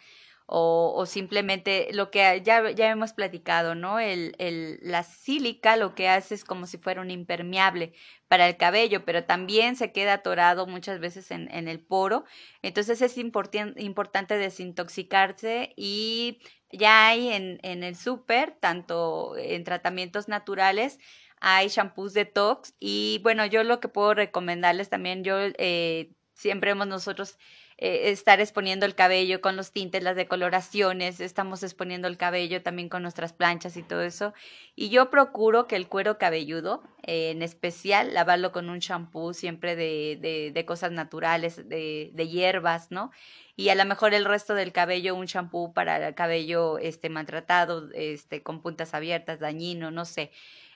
o, 0.46 1.04
simplemente 1.06 1.88
lo 1.92 2.10
que 2.12 2.40
ya, 2.44 2.70
ya 2.70 2.88
hemos 2.88 3.12
platicado, 3.12 3.74
¿no? 3.74 3.98
El, 3.98 4.34
el, 4.38 4.78
la 4.80 5.02
sílica 5.02 5.76
lo 5.76 5.94
que 5.96 6.08
hace 6.08 6.34
es 6.36 6.44
como 6.44 6.66
si 6.66 6.78
fuera 6.78 7.00
un 7.00 7.10
impermeable 7.10 7.92
para 8.28 8.48
el 8.48 8.56
cabello, 8.56 9.04
pero 9.04 9.24
también 9.24 9.74
se 9.74 9.92
queda 9.92 10.14
atorado 10.14 10.66
muchas 10.68 11.00
veces 11.00 11.32
en, 11.32 11.50
en 11.52 11.66
el 11.66 11.80
poro. 11.80 12.24
Entonces 12.62 13.02
es 13.02 13.18
importante 13.18 14.38
desintoxicarse 14.38 15.72
y 15.76 16.38
ya 16.70 17.08
hay 17.08 17.30
en, 17.30 17.58
en 17.62 17.82
el 17.82 17.96
súper, 17.96 18.52
tanto 18.52 19.36
en 19.36 19.64
tratamientos 19.64 20.28
naturales, 20.28 20.98
hay 21.40 21.68
shampoos 21.68 22.14
detox 22.14 22.74
y 22.78 23.20
bueno, 23.24 23.46
yo 23.46 23.64
lo 23.64 23.80
que 23.80 23.88
puedo 23.88 24.14
recomendarles 24.14 24.88
también, 24.90 25.24
yo 25.24 25.36
eh, 25.40 26.12
siempre 26.34 26.70
hemos 26.70 26.86
nosotros 26.86 27.36
eh, 27.78 28.10
estar 28.10 28.40
exponiendo 28.40 28.86
el 28.86 28.94
cabello 28.94 29.40
con 29.40 29.56
los 29.56 29.72
tintes, 29.72 30.02
las 30.02 30.16
decoloraciones, 30.16 31.20
estamos 31.20 31.62
exponiendo 31.62 32.08
el 32.08 32.16
cabello 32.16 32.62
también 32.62 32.88
con 32.88 33.02
nuestras 33.02 33.32
planchas 33.32 33.76
y 33.76 33.82
todo 33.82 34.02
eso. 34.02 34.32
Y 34.74 34.88
yo 34.88 35.10
procuro 35.10 35.66
que 35.66 35.76
el 35.76 35.88
cuero 35.88 36.18
cabelludo, 36.18 36.82
eh, 37.02 37.30
en 37.30 37.42
especial, 37.42 38.14
lavarlo 38.14 38.52
con 38.52 38.70
un 38.70 38.78
shampoo 38.78 39.34
siempre 39.34 39.76
de, 39.76 40.50
de, 40.52 40.64
cosas 40.64 40.92
naturales, 40.92 41.68
de, 41.68 42.10
de 42.14 42.28
hierbas, 42.28 42.90
¿no? 42.90 43.10
y 43.56 43.70
a 43.70 43.74
lo 43.74 43.86
mejor 43.86 44.12
el 44.12 44.26
resto 44.26 44.54
del 44.54 44.72
cabello 44.72 45.14
un 45.14 45.24
shampoo 45.24 45.72
para 45.72 46.08
el 46.08 46.14
cabello 46.14 46.78
este 46.78 47.08
maltratado, 47.08 47.88
este 47.94 48.42
con 48.42 48.60
puntas 48.60 48.92
abiertas, 48.92 49.40
dañino, 49.40 49.90
no 49.90 50.04
sé. 50.04 50.30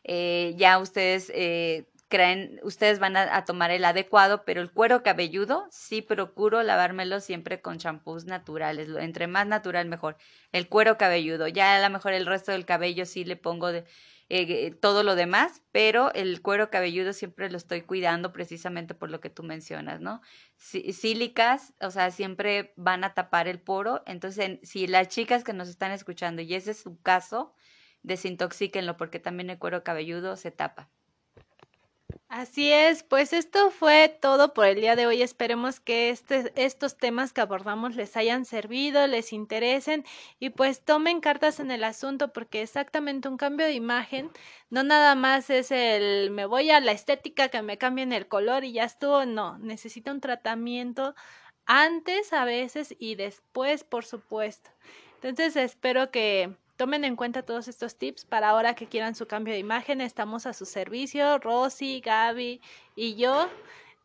Eh, 0.04 0.54
ya 0.56 0.78
ustedes 0.78 1.30
eh, 1.34 1.84
creen, 2.10 2.60
ustedes 2.62 2.98
van 2.98 3.16
a, 3.16 3.44
tomar 3.46 3.70
el 3.70 3.84
adecuado, 3.86 4.44
pero 4.44 4.60
el 4.60 4.70
cuero 4.70 5.02
cabelludo 5.02 5.66
sí 5.70 6.02
procuro 6.02 6.62
lavármelo 6.62 7.20
siempre 7.20 7.62
con 7.62 7.78
champús 7.78 8.26
naturales, 8.26 8.88
entre 8.98 9.26
más 9.28 9.46
natural 9.46 9.88
mejor. 9.88 10.16
El 10.52 10.68
cuero 10.68 10.98
cabelludo, 10.98 11.48
ya 11.48 11.76
a 11.76 11.80
lo 11.80 11.90
mejor 11.90 12.12
el 12.12 12.26
resto 12.26 12.52
del 12.52 12.66
cabello 12.66 13.06
sí 13.06 13.24
le 13.24 13.36
pongo 13.36 13.72
de, 13.72 13.84
eh, 14.28 14.72
todo 14.72 15.02
lo 15.02 15.14
demás, 15.14 15.62
pero 15.72 16.12
el 16.14 16.42
cuero 16.42 16.70
cabelludo 16.70 17.12
siempre 17.12 17.50
lo 17.50 17.56
estoy 17.56 17.82
cuidando 17.82 18.32
precisamente 18.32 18.94
por 18.94 19.10
lo 19.10 19.20
que 19.20 19.30
tú 19.30 19.42
mencionas, 19.42 20.00
¿no? 20.00 20.20
sílicas, 20.58 21.74
o 21.80 21.90
sea, 21.90 22.10
siempre 22.10 22.74
van 22.76 23.04
a 23.04 23.14
tapar 23.14 23.48
el 23.48 23.60
poro, 23.60 24.02
entonces 24.06 24.58
si 24.62 24.86
las 24.86 25.08
chicas 25.08 25.44
que 25.44 25.52
nos 25.52 25.68
están 25.68 25.92
escuchando 25.92 26.42
y 26.42 26.54
ese 26.54 26.72
es 26.72 26.80
su 26.80 27.00
caso, 27.00 27.54
desintoxíquenlo 28.02 28.96
porque 28.96 29.20
también 29.20 29.50
el 29.50 29.58
cuero 29.58 29.82
cabelludo 29.84 30.36
se 30.36 30.50
tapa. 30.50 30.90
Así 32.30 32.70
es, 32.70 33.02
pues 33.02 33.32
esto 33.32 33.72
fue 33.72 34.08
todo 34.08 34.54
por 34.54 34.64
el 34.66 34.76
día 34.80 34.94
de 34.94 35.04
hoy. 35.04 35.20
Esperemos 35.20 35.80
que 35.80 36.10
este, 36.10 36.52
estos 36.54 36.96
temas 36.96 37.32
que 37.32 37.40
abordamos 37.40 37.96
les 37.96 38.16
hayan 38.16 38.44
servido, 38.44 39.08
les 39.08 39.32
interesen 39.32 40.04
y 40.38 40.50
pues 40.50 40.80
tomen 40.84 41.20
cartas 41.20 41.58
en 41.58 41.72
el 41.72 41.82
asunto 41.82 42.32
porque 42.32 42.62
exactamente 42.62 43.28
un 43.28 43.36
cambio 43.36 43.66
de 43.66 43.72
imagen 43.72 44.30
no 44.70 44.84
nada 44.84 45.16
más 45.16 45.50
es 45.50 45.72
el 45.72 46.30
me 46.30 46.46
voy 46.46 46.70
a 46.70 46.78
la 46.78 46.92
estética 46.92 47.48
que 47.48 47.62
me 47.62 47.78
cambien 47.78 48.12
el 48.12 48.28
color 48.28 48.62
y 48.62 48.74
ya 48.74 48.84
estuvo, 48.84 49.26
no, 49.26 49.58
necesita 49.58 50.12
un 50.12 50.20
tratamiento 50.20 51.16
antes 51.66 52.32
a 52.32 52.44
veces 52.44 52.94
y 52.96 53.16
después, 53.16 53.82
por 53.82 54.04
supuesto. 54.04 54.70
Entonces 55.16 55.56
espero 55.56 56.12
que 56.12 56.54
Tomen 56.80 57.04
en 57.04 57.14
cuenta 57.14 57.42
todos 57.42 57.68
estos 57.68 57.96
tips 57.96 58.24
para 58.24 58.48
ahora 58.48 58.74
que 58.74 58.86
quieran 58.86 59.14
su 59.14 59.26
cambio 59.26 59.52
de 59.52 59.60
imagen. 59.60 60.00
Estamos 60.00 60.46
a 60.46 60.54
su 60.54 60.64
servicio, 60.64 61.36
Rosy, 61.36 62.00
Gaby 62.00 62.62
y 62.96 63.16
yo. 63.16 63.50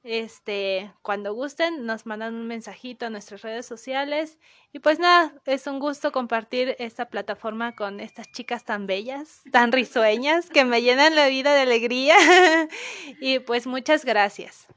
Este, 0.04 0.92
cuando 1.02 1.34
gusten, 1.34 1.86
nos 1.86 2.06
mandan 2.06 2.36
un 2.36 2.48
mensajito 2.48 3.06
a 3.06 3.10
nuestras 3.10 3.44
redes 3.44 3.66
sociales. 3.66 4.40
Y 4.74 4.80
pues 4.80 5.00
nada, 5.00 5.34
es 5.46 5.68
un 5.68 5.80
gusto 5.80 6.12
compartir 6.12 6.76
esta 6.78 7.06
plataforma 7.06 7.78
con 7.78 8.02
estas 8.02 8.30
chicas 8.34 8.66
tan 8.66 8.88
bellas, 8.88 9.44
tan 9.54 9.72
risueñas, 9.72 10.50
que 10.50 10.66
me 10.66 10.82
llenan 10.82 11.16
la 11.16 11.30
vida 11.30 11.56
de 11.56 11.62
alegría. 11.62 12.18
y 13.22 13.40
pues 13.40 13.68
muchas 13.68 14.04
gracias. 14.04 14.68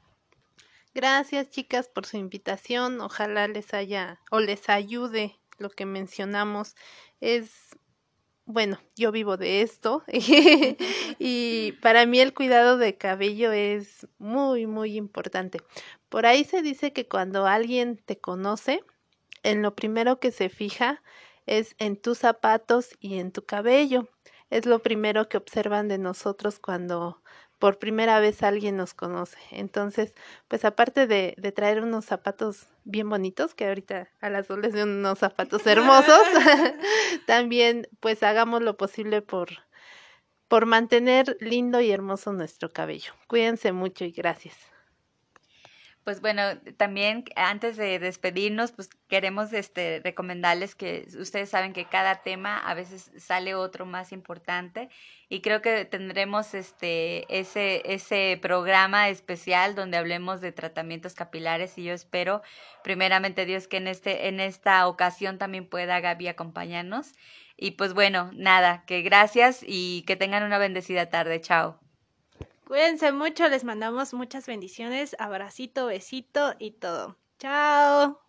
Gracias 0.93 1.49
chicas 1.49 1.89
por 1.89 2.05
su 2.05 2.15
invitación. 2.15 3.01
Ojalá 3.01 3.49
les 3.49 3.73
haya 3.73 4.21
o 4.31 4.39
les 4.39 4.69
ayude 4.69 5.37
lo 5.57 5.69
que 5.69 5.85
mencionamos. 5.85 6.77
Es 7.19 7.77
bueno, 8.49 8.79
yo 8.95 9.11
vivo 9.11 9.37
de 9.37 9.61
esto 9.61 10.03
y 11.19 11.73
para 11.83 12.07
mí 12.07 12.19
el 12.19 12.33
cuidado 12.33 12.79
de 12.79 12.97
cabello 12.97 13.51
es 13.51 14.07
muy, 14.17 14.65
muy 14.65 14.97
importante. 14.97 15.61
Por 16.09 16.25
ahí 16.25 16.43
se 16.43 16.63
dice 16.63 16.91
que 16.91 17.07
cuando 17.07 17.45
alguien 17.45 17.97
te 17.97 18.19
conoce, 18.19 18.83
en 19.43 19.61
lo 19.61 19.75
primero 19.75 20.19
que 20.19 20.31
se 20.31 20.49
fija 20.49 21.03
es 21.45 21.75
en 21.77 21.95
tus 21.95 22.17
zapatos 22.17 22.97
y 22.99 23.19
en 23.19 23.31
tu 23.31 23.45
cabello. 23.45 24.09
Es 24.49 24.65
lo 24.65 24.79
primero 24.79 25.29
que 25.29 25.37
observan 25.37 25.87
de 25.87 25.99
nosotros 25.99 26.57
cuando 26.57 27.21
por 27.59 27.77
primera 27.79 28.19
vez 28.19 28.41
alguien 28.43 28.77
nos 28.77 28.93
conoce. 28.93 29.37
Entonces, 29.51 30.13
pues 30.47 30.65
aparte 30.65 31.07
de, 31.07 31.35
de 31.37 31.51
traer 31.51 31.83
unos 31.83 32.05
zapatos 32.05 32.67
bien 32.85 33.09
bonitos, 33.09 33.53
que 33.53 33.67
ahorita 33.67 34.09
a 34.21 34.29
las 34.29 34.47
dos 34.47 34.59
les 34.59 34.73
unos 34.73 35.19
zapatos 35.19 35.67
hermosos, 35.67 36.21
también 37.27 37.87
pues 37.99 38.23
hagamos 38.23 38.61
lo 38.63 38.77
posible 38.77 39.21
por, 39.21 39.49
por 40.47 40.65
mantener 40.65 41.37
lindo 41.39 41.81
y 41.81 41.91
hermoso 41.91 42.33
nuestro 42.33 42.71
cabello. 42.71 43.13
Cuídense 43.27 43.71
mucho 43.71 44.05
y 44.05 44.11
gracias. 44.11 44.78
Pues 46.03 46.21
bueno, 46.21 46.41
también 46.77 47.25
antes 47.35 47.77
de 47.77 47.99
despedirnos, 47.99 48.71
pues 48.71 48.89
queremos 49.09 49.53
este, 49.53 50.01
recomendarles 50.03 50.73
que 50.73 51.07
ustedes 51.19 51.49
saben 51.49 51.73
que 51.73 51.85
cada 51.85 52.23
tema 52.23 52.57
a 52.57 52.73
veces 52.73 53.11
sale 53.17 53.53
otro 53.53 53.85
más 53.85 54.11
importante 54.11 54.89
y 55.27 55.41
creo 55.41 55.61
que 55.61 55.85
tendremos 55.85 56.53
este, 56.53 57.25
ese, 57.37 57.83
ese 57.85 58.39
programa 58.41 59.09
especial 59.09 59.75
donde 59.75 59.97
hablemos 59.97 60.41
de 60.41 60.51
tratamientos 60.51 61.13
capilares 61.13 61.77
y 61.77 61.83
yo 61.83 61.93
espero 61.93 62.41
primeramente 62.83 63.45
Dios 63.45 63.67
que 63.67 63.77
en, 63.77 63.87
este, 63.87 64.27
en 64.29 64.39
esta 64.39 64.87
ocasión 64.87 65.37
también 65.37 65.67
pueda 65.67 65.99
Gaby 65.99 66.29
acompañarnos. 66.29 67.13
Y 67.57 67.71
pues 67.71 67.93
bueno, 67.93 68.31
nada, 68.33 68.83
que 68.87 69.01
gracias 69.01 69.63
y 69.67 70.03
que 70.07 70.15
tengan 70.15 70.43
una 70.43 70.57
bendecida 70.57 71.09
tarde. 71.09 71.41
Chao. 71.41 71.88
Cuídense 72.69 73.11
mucho, 73.11 73.49
les 73.49 73.63
mandamos 73.63 74.13
muchas 74.13 74.45
bendiciones, 74.45 75.15
abracito, 75.19 75.87
besito 75.87 76.53
y 76.59 76.71
todo. 76.71 77.17
Chao. 77.39 78.21